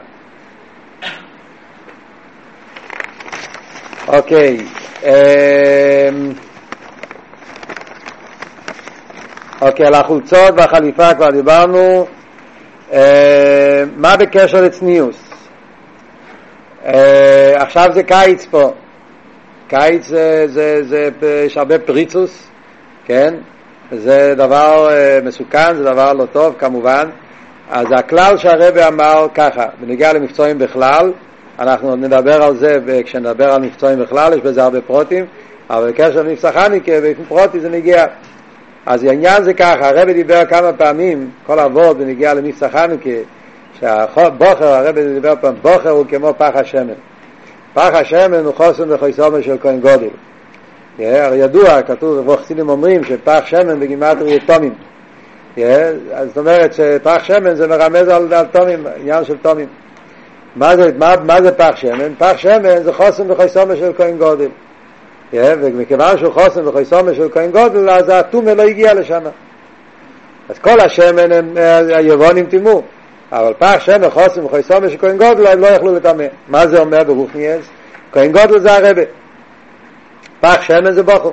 [4.08, 4.58] אוקיי,
[5.02, 6.32] אמ,
[9.60, 12.06] אוקיי, על החולצות והחליפה כבר דיברנו.
[12.92, 12.96] אמ,
[13.96, 15.30] מה בקשר לצניעוס?
[16.84, 16.92] אמ,
[17.54, 18.72] עכשיו זה קיץ פה.
[19.68, 21.10] קיץ זה, זה, זה,
[21.46, 22.48] יש הרבה פריצוס,
[23.04, 23.34] כן?
[23.92, 27.08] זה דבר אה, מסוכן, זה דבר לא טוב כמובן.
[27.70, 31.12] אז הכלל שהרבא אמר ככה, בנגיע למקצועים בכלל,
[31.58, 35.24] אנחנו נדבר על זה כשנדבר על מבצעים בכלל, יש בזה הרבה פרוטים,
[35.70, 38.06] אבל בקשר למבצע חניקה, באופן פרוטי זה נגיע.
[38.86, 43.10] אז העניין זה ככה, הרבי דיבר כמה פעמים, כל אבות בנגיע למבצע חניקה,
[43.80, 46.94] שהבוכר, הרבי דיבר פעם, בוכר הוא כמו פח השמן.
[47.74, 50.08] פח השמן הוא חוסן וחוסומה של כהן גודל.
[50.98, 54.74] הרי ידוע, כתוב, וחסידים אומרים שפח שמן בגימטרי תומים.
[56.26, 59.66] זאת אומרת שפח שמן זה מרמז על, על תומים, עניין של תומים.
[60.56, 62.14] מה זה, מה, מה זה פח שמן?
[62.18, 64.48] פח שמן זה חוסן וחסומה של כהן גודל.
[65.32, 69.22] Yeah, ומכיוון שהוא חוסן וחסומה של כהן גודל, אז הטומא לא הגיע לשם.
[70.48, 71.56] אז כל השמן הם
[71.88, 72.82] היבונים טימאו.
[73.32, 76.24] אבל פח שמן חוסן וחסומה של כהן גודל לא יכלו לטמא.
[76.48, 77.64] מה זה אומר ברוכניאס?
[78.12, 79.02] כהן גודל זה הרבה.
[80.40, 81.30] פח שמן זה בוכר.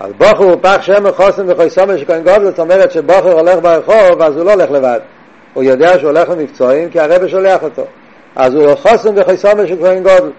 [0.00, 4.22] אז בוכר הוא פח שמן חוסן וחסומה של כהן גודל, זאת אומרת שבוכר הולך ברחוב,
[4.22, 5.00] אז הוא לא הולך לבד.
[5.54, 7.84] הוא יודע שהוא הולך למקצועים כי הרבה שולח אותו.
[8.36, 10.30] אז הוא חוסם וחסומה של כהן גודל.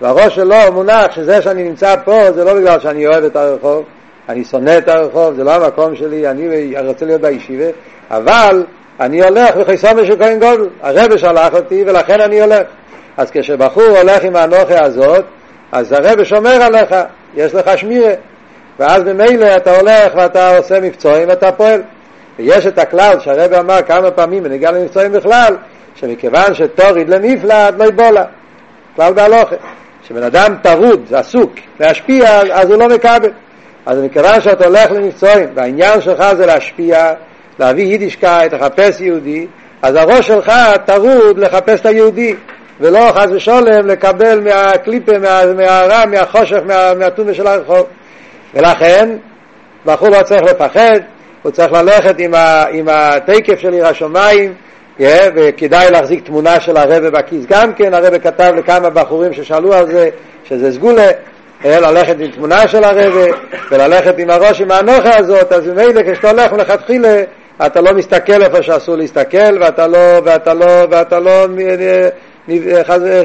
[0.00, 3.84] והראש שלו מונח שזה שאני נמצא פה זה לא בגלל שאני אוהב את הרחוב,
[4.28, 7.64] אני שונא את הרחוב, זה לא המקום שלי, אני רוצה להיות בישיבה,
[8.10, 8.64] אבל
[9.00, 12.62] אני הולך וחיסון של כהן גודל, הרב שלח אותי ולכן אני הולך.
[13.16, 15.24] אז כשבחור הולך עם האנוכה הזאת,
[15.72, 16.94] אז הרב שומר עליך,
[17.36, 18.14] יש לך שמירה.
[18.78, 21.82] ואז ממילא אתה הולך ואתה עושה מבצועים ואתה פועל.
[22.38, 25.56] ויש את הכלל שהרב אמר כמה פעמים בנוגע למבצעים בכלל,
[25.94, 28.24] שמכיוון שטריד למפלט לא בלע.
[28.96, 29.56] כלל בהלכה.
[30.02, 33.30] כשבן אדם טרוד, עסוק, להשפיע, אז הוא לא מקבל.
[33.86, 37.12] אז מכיוון שאתה הולך למבצעים, והעניין שלך זה להשפיע,
[37.58, 39.46] להביא יידישקייט, לחפש יהודי,
[39.82, 40.52] אז הראש שלך
[40.84, 42.34] טרוד לחפש את היהודי,
[42.80, 47.86] ולא חס ושלום לקבל מהקליפה, מה, מהרע, מהחושך, מה, מהטומאה של הרחוב.
[48.54, 49.08] ולכן,
[49.86, 51.00] בחור לא צריך לפחד,
[51.42, 54.52] הוא צריך ללכת עם, ה, עם התקף של עיר השמיים,
[54.98, 55.02] yeah,
[55.34, 60.08] וכדאי להחזיק תמונה של הרבה בכיס גם כן, הרבה כתב לכמה בחורים ששאלו על זה,
[60.44, 61.10] שזה סגולה,
[61.64, 63.02] ללכת עם תמונה של הרבה,
[63.70, 67.22] וללכת עם הראש עם האנוכה הזאת, אז ממילא כשאתה הולך מלכתחילה,
[67.66, 71.46] אתה לא מסתכל איפה שאסור להסתכל, ואתה לא, ואתה לא, ואתה לא,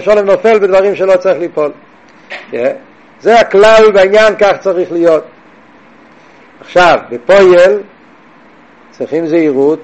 [0.01, 1.71] שולם נופל בדברים שלא צריך ליפול.
[2.51, 2.55] Yeah.
[3.21, 5.23] זה הכלל בעניין, כך צריך להיות.
[6.61, 7.79] עכשיו, בפויל
[8.91, 9.79] צריכים זהירות,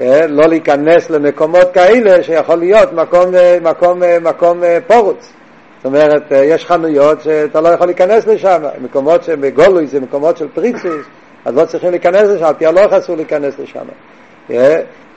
[0.00, 5.32] אה, לא להיכנס למקומות כאלה שיכול להיות מקום, אה, מקום, אה, מקום פורוץ.
[5.76, 10.48] זאת אומרת, יש חנויות שאתה לא יכול להיכנס לשם, מקומות שהם בגולוי, זה מקומות של
[10.54, 11.06] פריצוס,
[11.44, 13.86] אז לא צריכים להיכנס לשם, על פי הלוך אסור להיכנס לשם.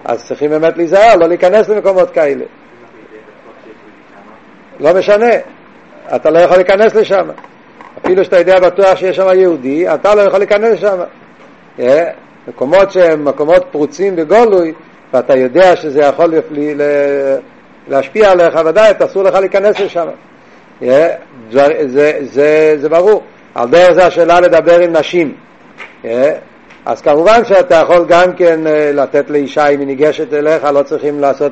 [0.05, 2.43] אז צריכים באמת להיזהר, לא להיכנס למקומות כאלה.
[4.79, 5.31] לא משנה,
[6.15, 7.29] אתה לא יכול להיכנס לשם.
[8.05, 10.97] אפילו שאתה יודע בטוח שיש שם יהודי, אתה לא יכול להיכנס לשם.
[12.47, 14.73] מקומות שהם מקומות פרוצים בגולוי,
[15.13, 16.33] ואתה יודע שזה יכול
[17.87, 20.07] להשפיע עליך, ודאי, אסור לך להיכנס לשם.
[20.81, 21.15] זה,
[21.85, 23.23] זה, זה, זה ברור.
[23.55, 25.33] על דרך זה השאלה לדבר עם נשים.
[26.85, 28.59] אז כמובן שאתה יכול גם כן
[28.93, 31.51] לתת לאישה, אם היא ניגשת אליך, לא צריכים לעשות,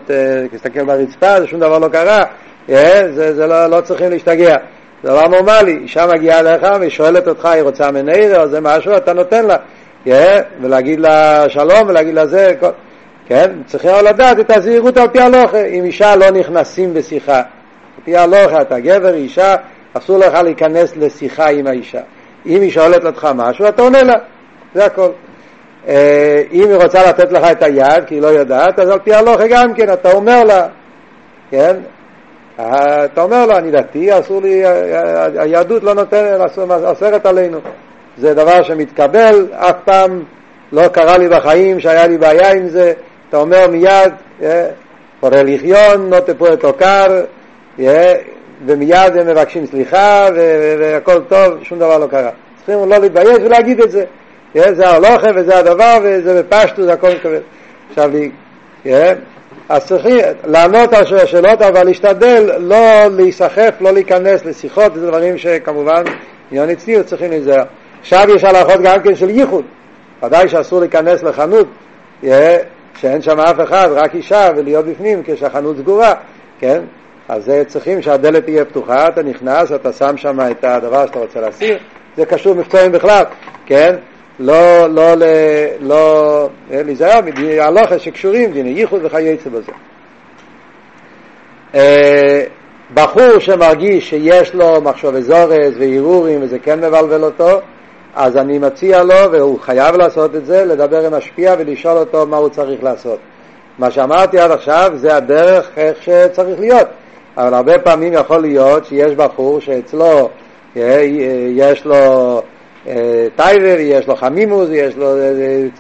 [0.52, 2.24] להסתכל ברצפה, שום דבר לא קרה,
[2.70, 4.56] זה, זה לא, לא צריכים להשתגע.
[5.04, 8.98] זה דבר נורמלי, אישה מגיעה אליך והיא שואלת אותך, היא רוצה מנהירה או זה משהו,
[8.98, 9.58] אתה נותן לה.
[10.06, 10.42] כן?
[10.62, 12.54] ולהגיד לה שלום ולהגיד לה זה,
[13.28, 13.52] כן?
[13.66, 15.66] צריכים לדעת את הזהירות על פי הלוכה.
[15.66, 19.56] אם אישה לא נכנסים בשיחה, על פי הלוכה, אתה גבר, אישה,
[19.94, 22.02] אסור לך להיכנס לשיחה עם האישה.
[22.46, 24.14] אם היא שואלת אותך משהו, אתה עונה לה,
[24.74, 25.10] זה הכל.
[25.88, 29.14] אה, אם היא רוצה לתת לך את היד, כי היא לא יודעת, אז על פי
[29.14, 30.68] הלוכה גם כן, אתה אומר לה,
[31.52, 31.76] כן?
[32.60, 34.64] אה, אתה אומר לה, אני דתי, אסור לי,
[35.38, 36.42] היהדות לא נותנת,
[36.86, 37.60] אסרת עלינו.
[38.18, 40.24] זה דבר שמתקבל, אף פעם
[40.72, 42.94] לא קרה לי בחיים שהיה לי בעיה עם זה,
[43.30, 44.68] אתה אומר מיד, אה,
[45.98, 47.22] נוטה פה את עוקר,
[47.80, 48.14] אה,
[48.66, 50.28] ומיד הם מבקשים סליחה
[50.80, 52.30] והכל טוב, שום דבר לא קרה.
[52.66, 54.04] צריכים לא להתבייש ולהגיד את זה.
[54.56, 57.40] אה, זה הלוחם וזה הדבר וזה בפשטו, זה הכל מקבל.
[57.90, 58.12] עכשיו,
[59.70, 66.04] אז צריכים לענות על השאלות, אבל להשתדל לא להיסחף, לא להיכנס לשיחות, זה דברים שכמובן
[66.52, 67.64] עניין אצלי צריכים להיזהר.
[68.00, 69.66] עכשיו יש הלכות גם כן של ייחוד.
[70.24, 71.68] ודאי שאסור להיכנס לחנות
[72.96, 76.14] שאין שם אף אחד, רק אישה, ולהיות בפנים כשהחנות סגורה,
[76.60, 76.82] כן?
[77.30, 81.78] אז צריכים שהדלת תהיה פתוחה, אתה נכנס, אתה שם שם את הדבר שאתה רוצה להסיר,
[82.18, 83.24] זה קשור מבצעים בכלל,
[83.66, 83.96] כן?
[84.40, 85.26] לא, לא, לא,
[85.80, 89.72] לא, להיזהר מדיני הלוכה שקשורים, דיני ייחוד וכייצא בזה.
[92.94, 97.60] בחור שמרגיש שיש לו מחשובי זורז והרהורים וזה כן מבלבל אותו,
[98.16, 102.38] אז אני מציע לו, והוא חייב לעשות את זה, לדבר עם משפיע ולשאול אותו מה
[102.38, 103.20] הוא צריך לעשות.
[103.80, 106.88] מה שאמרתי עד עכשיו זה הדרך איך שצריך להיות.
[107.38, 110.30] אבל הרבה פעמים יכול להיות שיש בחור שאצלו
[110.78, 111.06] אה,
[111.56, 112.40] יש לו אה,
[113.36, 115.32] טייבר, יש לו חמימוס, יש לו אה,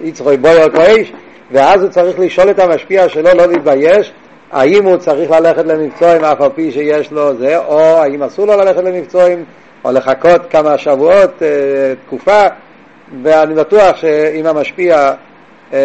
[0.03, 1.13] יצחוי בויר קויש,
[1.51, 4.13] ואז הוא צריך לשאול את המשפיע שלו לא להתבייש
[4.51, 8.57] האם הוא צריך ללכת למבצועים אף על פי שיש לו זה, או האם אסור לו
[8.57, 9.45] ללכת למבצועים
[9.86, 12.47] או לחכות כמה שבועות, אה, תקופה,
[13.24, 15.13] ואני בטוח שאם המשפיע,
[15.74, 15.80] אה,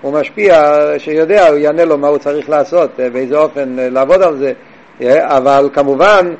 [0.00, 0.62] הוא משפיע,
[0.98, 4.52] שיודע, הוא יענה לו מה הוא צריך לעשות, אה, באיזה אופן לעבוד על זה,
[5.20, 6.34] אבל כמובן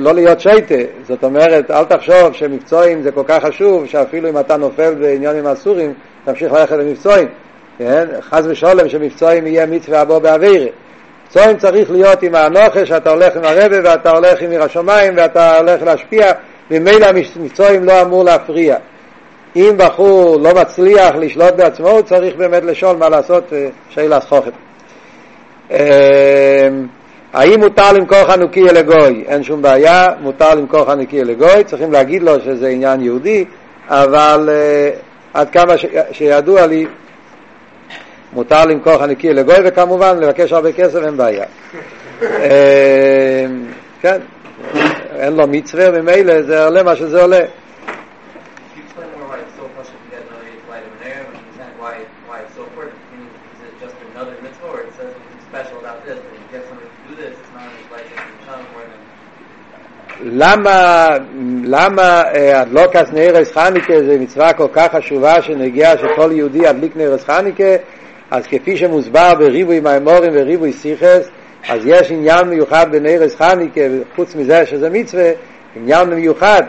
[0.00, 0.74] לא להיות שייטה,
[1.08, 5.92] זאת אומרת, אל תחשוב שמקצועים זה כל כך חשוב, שאפילו אם אתה נופל בעניינים אסורים,
[6.24, 7.28] תמשיך ללכת למקצועים,
[7.78, 8.06] כן?
[8.20, 10.66] חס ושלום שמקצועים יהיה מצווה הבוא באווירה.
[11.28, 15.58] צוין צריך להיות עם האנוכה שאתה הולך עם הרבה ואתה הולך עם עיר השמיים ואתה
[15.58, 16.32] הולך להשפיע
[16.70, 17.06] ממילא
[17.36, 18.76] מצוין לא אמור להפריע.
[19.56, 23.52] אם בחור לא מצליח לשלוט בעצמו הוא צריך באמת לשאול מה לעשות
[23.90, 24.52] שאלה סחוכת.
[27.34, 29.24] האם מותר למכור חנוכיה לגוי?
[29.26, 33.44] אין שום בעיה, מותר למכור חנוכיה לגוי, צריכים להגיד לו שזה עניין יהודי,
[33.88, 34.98] אבל uh,
[35.34, 35.86] עד כמה ש...
[36.12, 36.86] שידוע לי,
[38.32, 41.44] מותר למכור חנוכיה לגוי, וכמובן לבקש הרבה כסף אין בעיה.
[42.20, 42.24] uh,
[44.00, 44.18] כן,
[45.18, 47.40] אין לו מצווה, ממילא זה עולה מה שזה עולה.
[60.26, 61.06] למה,
[61.64, 62.22] למה
[62.54, 64.02] הדלוקס נרס חניקה?
[64.02, 67.76] זה מצווה כל כך חשובה שנגיע שכל יהודי ידליק נרס חניקה.
[68.30, 71.28] אז כפי שמוסבר בריבוי מימורים וריבוי סיכס
[71.68, 73.80] אז יש עניין מיוחד בנרס חניקה
[74.16, 75.30] חוץ מזה שזה מצווה
[75.76, 76.62] עניין מיוחד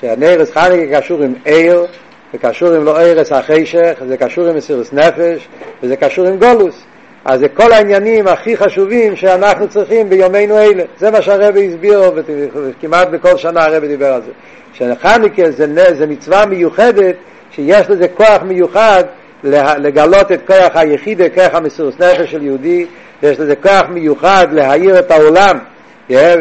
[0.00, 1.86] שהנרס חניקה קשור עם עיר
[2.34, 5.48] וקשור עם לא ערס החשך זה קשור עם מסירוס נפש
[5.82, 6.82] וזה קשור עם גולוס
[7.24, 10.82] אז זה כל העניינים הכי חשובים שאנחנו צריכים ביומנו אלה.
[10.98, 12.12] זה מה שהרבי הסביר,
[12.54, 14.30] וכמעט בכל שנה הרבי דיבר על זה.
[14.72, 17.14] שחניקה זה, זה מצווה מיוחדת,
[17.50, 19.04] שיש לזה כוח מיוחד
[19.44, 22.86] לגלות את כוח היחיד, כוח המסירות נפש של יהודי,
[23.22, 25.58] יש לזה כוח מיוחד להאיר את העולם.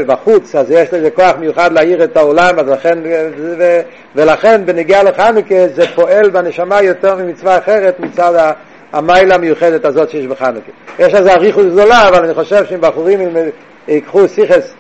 [0.08, 3.00] בחוץ, אז יש לזה כוח מיוחד להאיר את העולם, אז לכן,
[4.16, 8.54] ולכן בנגיעה לחנוכה זה פועל בנשמה יותר ממצווה אחרת מצד
[8.94, 10.72] המיילה המיוחדת הזאת שיש בחנוכה.
[11.00, 13.20] יש לזה אריכות גדולה, אבל אני חושב שאם בחורים
[13.88, 14.74] ייקחו סיכס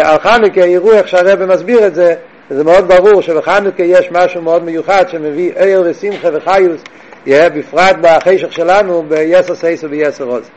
[0.00, 2.14] על חנוכה, יראו איך שהרבא מסביר את זה,
[2.50, 6.80] זה מאוד ברור שבחנוכה יש משהו מאוד מיוחד שמביא עיר ושמחה וחיוס,
[7.26, 10.50] יהיה בפרט בחשך שלנו ביסר סייס וביסר עוז.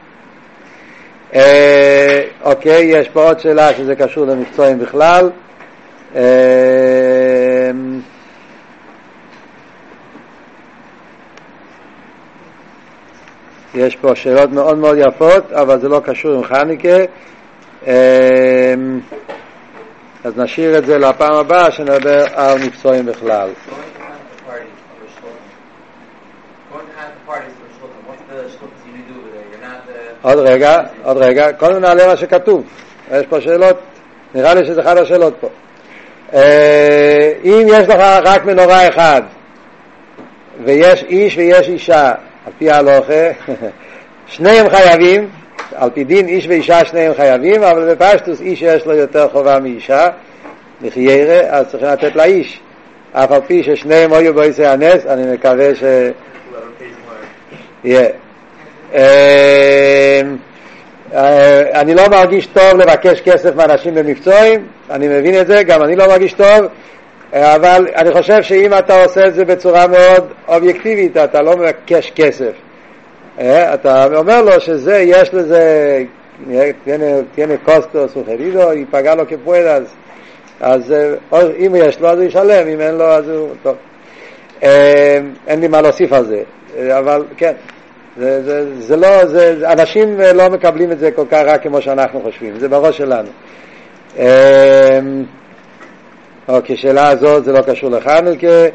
[1.36, 5.30] אה, אוקיי, יש פה עוד שאלה שזה קשור למקצועים בכלל.
[6.16, 6.22] אה,
[13.76, 16.98] יש פה שאלות מאוד מאוד יפות, אבל זה לא קשור עם חניקה.
[17.88, 19.00] אמ,
[20.24, 23.50] אז נשאיר את זה לפעם הבאה, שנדבר על מקצועים בכלל.
[30.22, 32.64] עוד רגע, עוד רגע, קודם נעלה מה שכתוב.
[33.12, 33.80] יש פה שאלות,
[34.36, 35.50] נראה לי שזה אחת השאלות פה.
[36.34, 39.22] אה, אם יש לך רק מנורה אחד,
[40.64, 42.12] ויש איש ויש אישה,
[42.46, 43.30] על פי ההלוכה,
[44.28, 45.30] שניהם חייבים,
[45.76, 50.08] על פי דין איש ואישה שניהם חייבים, אבל בפשטוס איש יש לו יותר חובה מאישה,
[50.82, 52.60] לחיירה, אז צריכים לתת לאיש.
[53.12, 55.84] אף על פי ששניהם היו בעיסי הנס, אני מקווה ש...
[57.86, 59.00] אמ,
[61.14, 65.96] אה, אני לא מרגיש טוב לבקש כסף מאנשים במקצועים, אני מבין את זה, גם אני
[65.96, 66.66] לא מרגיש טוב,
[67.34, 72.52] אבל אני חושב שאם אתה עושה את זה בצורה מאוד אובייקטיבית, אתה לא מבקש כסף.
[73.40, 76.04] אה, אתה אומר לו שזה, יש לזה,
[77.36, 79.84] תהיה קוסטו סוחרידו, ייפגע לו כפועל, אז,
[80.62, 80.92] אז
[81.34, 83.76] אה, אם יש לו אז הוא ישלם, אם אין לו אז הוא, טוב.
[84.64, 86.44] אה, אין לי מה להוסיף על זה,
[86.98, 87.54] אבל כן,
[88.18, 92.22] זה, זה, זה לא, זה, אנשים לא מקבלים את זה כל כך רק כמו שאנחנו
[92.22, 93.30] חושבים, זה בראש שלנו.
[96.50, 98.66] אוקיי, שאלה הזאת זה לא קשור לחנוכה.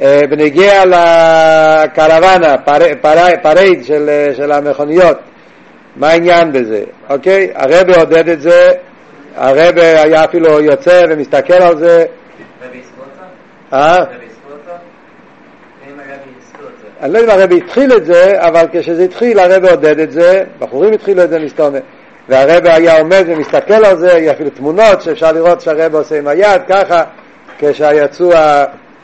[0.00, 2.56] אה, בנוגע לקרוואן,
[3.42, 5.18] parade של, של המכוניות,
[5.96, 6.82] מה העניין בזה?
[7.10, 8.72] אוקיי, הרב עודד את זה,
[9.36, 12.04] הרב היה אפילו יוצא ומסתכל על זה.
[13.72, 13.96] אה?
[17.02, 20.44] אני לא יודע אם הרב התחיל את זה, אבל כשזה התחיל הרב עודד את זה,
[20.58, 21.80] בחורים התחילו את זה מסתובב.
[22.28, 26.62] והרבא היה עומד ומסתכל על זה, יהיה אפילו תמונות שאפשר לראות שהרבא עושה עם היד,
[26.68, 27.02] ככה,
[27.58, 28.30] כשהיצאו,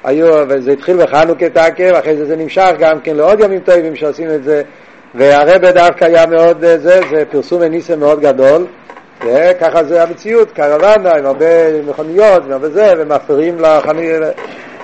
[0.04, 4.30] היו, וזה התחיל בחנוכה תעקב, אחרי זה זה נמשך גם כן לעוד ימים טובים שעושים
[4.30, 4.62] את זה,
[5.14, 8.66] והרבא דווקא היה מאוד, אה, זה, זה פרסום וניסם מאוד גדול,
[9.24, 14.30] וככה זה המציאות, קרוונה עם הרבה מכוניות והרבה זה, ומפריעים לחנוכה.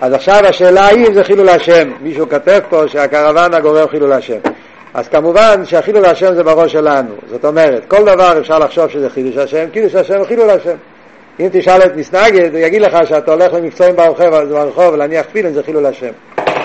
[0.01, 4.39] אז עכשיו השאלה היא אם זה חילול השם, מישהו כתב פה שהקרוונה גורר חילול השם.
[4.95, 7.15] אז כמובן שהחילול השם זה בראש שלנו.
[7.31, 10.77] זאת אומרת, כל דבר אפשר לחשוב שזה חידוש השם, קידוש השם וחילול השם.
[11.41, 15.63] אם תשאל את מסנגד, הוא יגיד לך שאתה הולך למקצועים ברחוב, ברחוב ולהניח תפילין זה
[15.63, 16.11] חילול השם.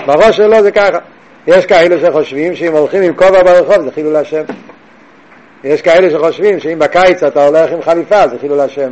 [0.06, 0.98] בראש שלו זה ככה.
[1.46, 4.42] יש כאלה שחושבים שאם הולכים עם כובע ברחוב זה חילול השם.
[5.64, 8.90] יש כאלה שחושבים שאם בקיץ אתה הולך עם חליפה זה חילול השם.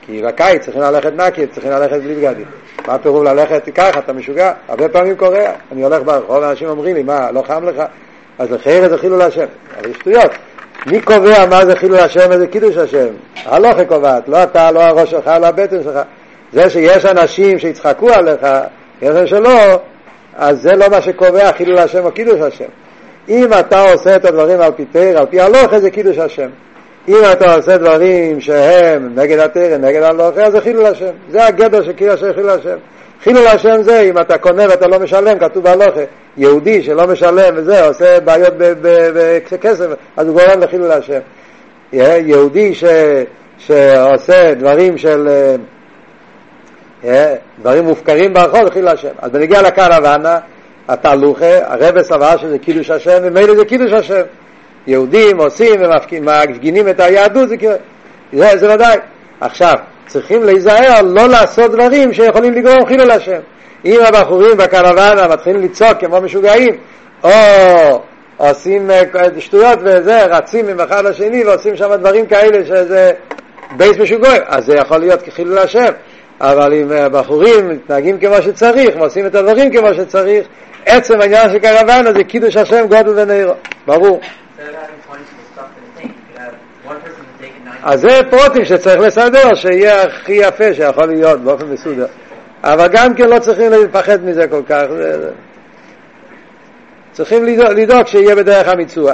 [0.00, 2.46] כי בקיץ צריכים ללכת נקי, צריכים ללכת בלי בגדים.
[2.86, 4.52] מה הפירוב ללכת ככה, אתה משוגע?
[4.68, 5.44] הרבה פעמים קורה.
[5.72, 7.82] אני הולך ברחוב, ואנשים אומרים לי, מה, לא חם לך?
[8.38, 9.46] אז לחיירה זה חילול השם,
[9.80, 10.30] אבל שטויות.
[10.86, 13.08] מי קובע מה זה חילול השם וזה קידוש השם?
[13.44, 15.98] הלוכה קובעת, לא אתה, לא הראש שלך, לא הבטן שלך.
[16.52, 18.46] זה שיש אנשים שיצחקו עליך,
[19.02, 19.80] יש שלא,
[20.36, 22.64] אז זה לא מה שקובע חילול השם או קידוש השם.
[23.28, 26.48] אם אתה עושה את הדברים על פי תר, על פי הלוכה זה קידוש השם.
[27.08, 31.10] אם אתה עושה דברים שהם נגד התרא, נגד הלוכה, זה חילול השם.
[31.30, 32.76] זה הגדר של חילול השם.
[33.22, 36.00] חילול השם זה אם אתה קונה ואתה לא משלם, כתוב בהלוכה,
[36.36, 38.54] יהודי שלא משלם וזה, עושה בעיות
[39.14, 41.18] בכסף, אז הוא גורם לחילול השם.
[41.92, 42.84] יהודי ש,
[43.58, 45.28] שעושה דברים של...
[47.60, 49.08] דברים מופקרים ברחוב, חילול השם.
[49.18, 50.38] אז בנגיע לקרוונה,
[50.88, 54.22] התהלוכה, הרב סבר שזה קידוש השם, ומילא זה קידוש השם.
[54.86, 57.56] יהודים עושים ומפגינים את היהדות, זה,
[58.32, 58.98] זה, זה ודאי.
[59.40, 59.74] עכשיו,
[60.08, 63.38] צריכים להיזהר לא לעשות דברים שיכולים לגרום חילול השם.
[63.84, 66.74] אם הבחורים בקרוונה מתחילים לצעוק כמו משוגעים,
[67.24, 67.30] או
[68.36, 69.02] עושים אה,
[69.38, 73.12] שטויות וזה, רצים מאחד לשני ועושים שם דברים כאלה שזה
[73.76, 75.92] בייס משוגעים, אז זה יכול להיות כחילול השם.
[76.40, 80.46] אבל אם הבחורים מתנהגים כמו שצריך ועושים את הדברים כמו שצריך,
[80.86, 83.54] עצם העניין של קרוונה זה קידוש השם גודל ונעירו,
[83.86, 84.20] ברור.
[87.90, 92.06] אז זה פרוטים שצריך לסדר, שיהיה הכי יפה שיכול להיות באופן מסודר.
[92.64, 94.84] אבל גם כן לא צריכים לפחד מזה כל כך.
[97.12, 99.12] צריכים לדאוג שיהיה בדרך המיצוע.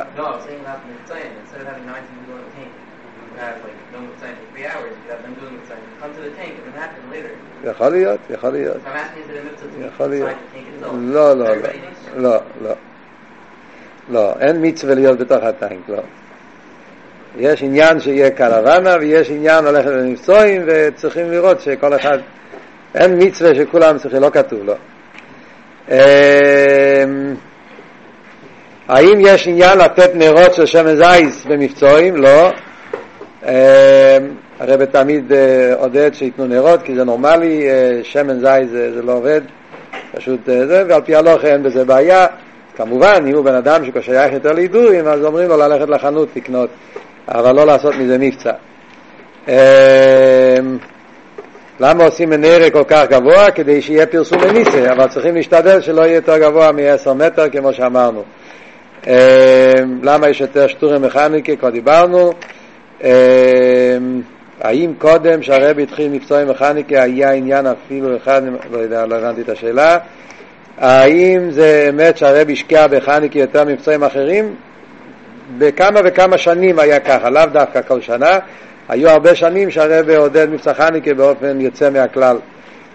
[7.64, 8.76] יכול להיות, יכול להיות.
[9.86, 10.30] יכול להיות.
[11.00, 11.68] לא, לא, לא.
[12.16, 12.72] לא, לא.
[14.08, 16.02] לא, אין מצווה להיות בתוך הטנק, לא.
[17.38, 22.18] יש עניין שיהיה קרוונה ויש עניין ללכת למבצועים וצריכים לראות שכל אחד,
[22.94, 24.74] אין מצווה שכולם צריכים, לא כתוב לו.
[25.90, 25.96] אמ,
[28.88, 32.16] האם יש עניין לתת נרות של שמן זייס במבצועים?
[32.16, 32.50] לא.
[33.42, 33.50] אמ,
[34.60, 39.12] הרב תמיד אה, עודד שייתנו נרות כי זה נורמלי, אה, שמן זייס זה, זה לא
[39.12, 39.40] עובד,
[40.14, 42.26] פשוט אה, זה, ועל פי הלוך אין בזה בעיה.
[42.76, 46.70] כמובן, אם הוא בן אדם ששייך יותר להידורים, אז אומרים לו ללכת לחנות לקנות.
[47.28, 48.52] אבל לא לעשות מזה מבצע.
[49.48, 49.52] אמ,
[51.80, 53.50] למה עושים מנהרה כל כך גבוה?
[53.50, 58.22] כדי שיהיה פרסום מניסה, אבל צריכים להשתדל שלא יהיה יותר גבוה מ-10 מטר כמו שאמרנו.
[59.06, 59.12] אמ,
[60.02, 61.56] למה יש יותר שטורי מכניקה?
[61.56, 62.32] כבר דיברנו.
[63.02, 63.08] אמ,
[64.60, 69.48] האם קודם שהרבי התחיל מקצועי מכניקה היה עניין אפילו אחד, לא יודע, לא הבנתי את
[69.48, 69.98] השאלה.
[70.78, 74.54] האם זה אמת שהרבי השקיע בכניקה יותר ממקצועים אחרים?
[75.58, 78.38] בכמה וכמה שנים היה ככה, לאו דווקא כל שנה.
[78.88, 82.36] היו הרבה שנים שהרבא עודד מבצע חניקה באופן יוצא מהכלל.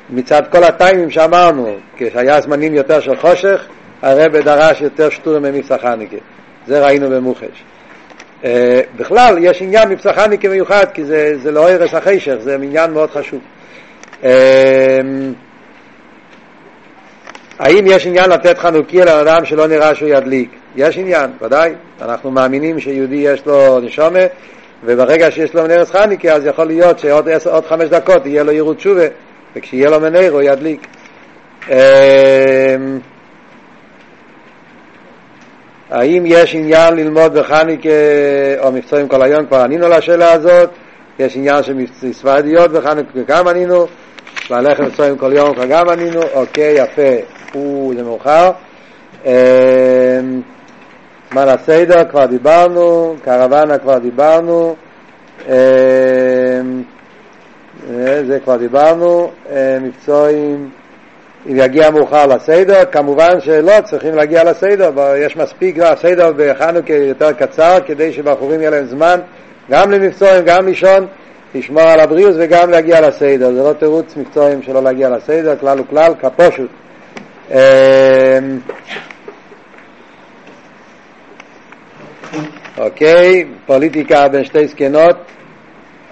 [0.10, 3.66] מצד כל הטיימים שאמרנו, כשהיה זמנים יותר של חושך,
[4.02, 6.18] הרבא דרש יותר שטורים ממבצע חניקה.
[6.68, 7.64] זה ראינו במוחש.
[8.42, 8.46] Uh,
[8.98, 13.10] בכלל, יש עניין מבצע חניקה מיוחד, כי זה, זה לא הרס החשך, זה עניין מאוד
[13.10, 13.40] חשוב.
[14.22, 14.26] Uh,
[17.60, 20.50] האם יש עניין לתת חנוכיה לאדם שלא נראה שהוא ידליק?
[20.76, 21.74] יש עניין, ודאי.
[22.02, 24.20] אנחנו מאמינים שיהודי יש לו נשומה,
[24.84, 28.52] וברגע שיש לו מנרס חניקה, אז יכול להיות שעוד עשר, עוד חמש דקות יהיה לו
[28.52, 29.06] ירות שובה,
[29.56, 30.88] וכשיהיה לו מנר הוא ידליק.
[31.70, 31.76] אמ,
[35.90, 37.90] האם יש עניין ללמוד בחניקה
[38.60, 39.46] או מבצעים כל היום?
[39.46, 40.70] כבר ענינו לשאלה הזאת.
[41.20, 43.88] יש עניין של ספרדיות בחניקה, גם ענינו.
[44.50, 46.22] ללכת מבצעים כל יום, גם ענינו.
[46.34, 47.39] אוקיי, יפה.
[47.96, 48.52] זה מאוחר.
[49.26, 49.32] אמ,
[51.32, 54.76] זמן הסדר כבר דיברנו, קרוונה כבר דיברנו,
[55.48, 55.54] אמ,
[57.90, 60.70] אה, זה כבר דיברנו, אה, מבצועים,
[61.50, 67.78] אם יגיע מאוחר לסדר, כמובן שלא, צריכים להגיע לסדר, יש מספיק, הסדר בחנוכה יותר קצר,
[67.86, 69.20] כדי שבחורים יהיה להם זמן
[69.72, 71.08] גם למבצועים, גם לישון,
[71.56, 76.14] לשמור על הבריאות וגם להגיע לסדר, זה לא תירוץ מבצועים שלא להגיע לסדר, כלל וכלל,
[76.22, 76.70] כפושוט.
[77.52, 78.60] אמ,
[82.78, 85.16] אוקיי, פוליטיקה בין שתי זקנות,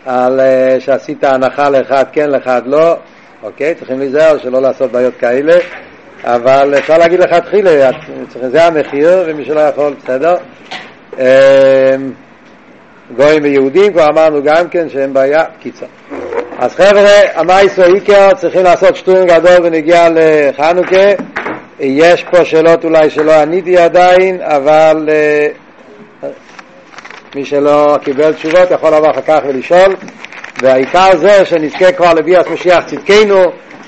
[0.06, 2.98] על uh, שעשית הנחה לאחד כן, לאחד לא,
[3.44, 5.54] אוקיי, צריכים להיזהר שלא לעשות בעיות כאלה,
[6.24, 7.92] אבל אפשר להגיד לך תחילה,
[8.42, 10.36] זה המחיר, ומי שלא יכול, בסדר.
[13.16, 15.86] גויים ויהודים, כבר אמרנו גם כן שהם בעיה, קיצר.
[16.60, 21.12] אז חבר'ה, המייסו איקר צריכים לעשות שטורים גדול ונגיע לחנוכה.
[21.80, 25.10] יש פה שאלות אולי שלא עניתי עדיין, אבל
[26.22, 26.26] uh,
[27.36, 29.96] מי שלא קיבל תשובות יכול לבוא אחר כך ולשאול.
[30.62, 33.44] והעיקר זה שנזכה כבר לביאס משיח צדקנו,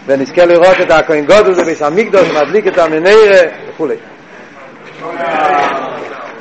[0.05, 3.95] ונזכה לראות את הכהן גודל בביס המקדוש, מדליק את המנהרה וכולי.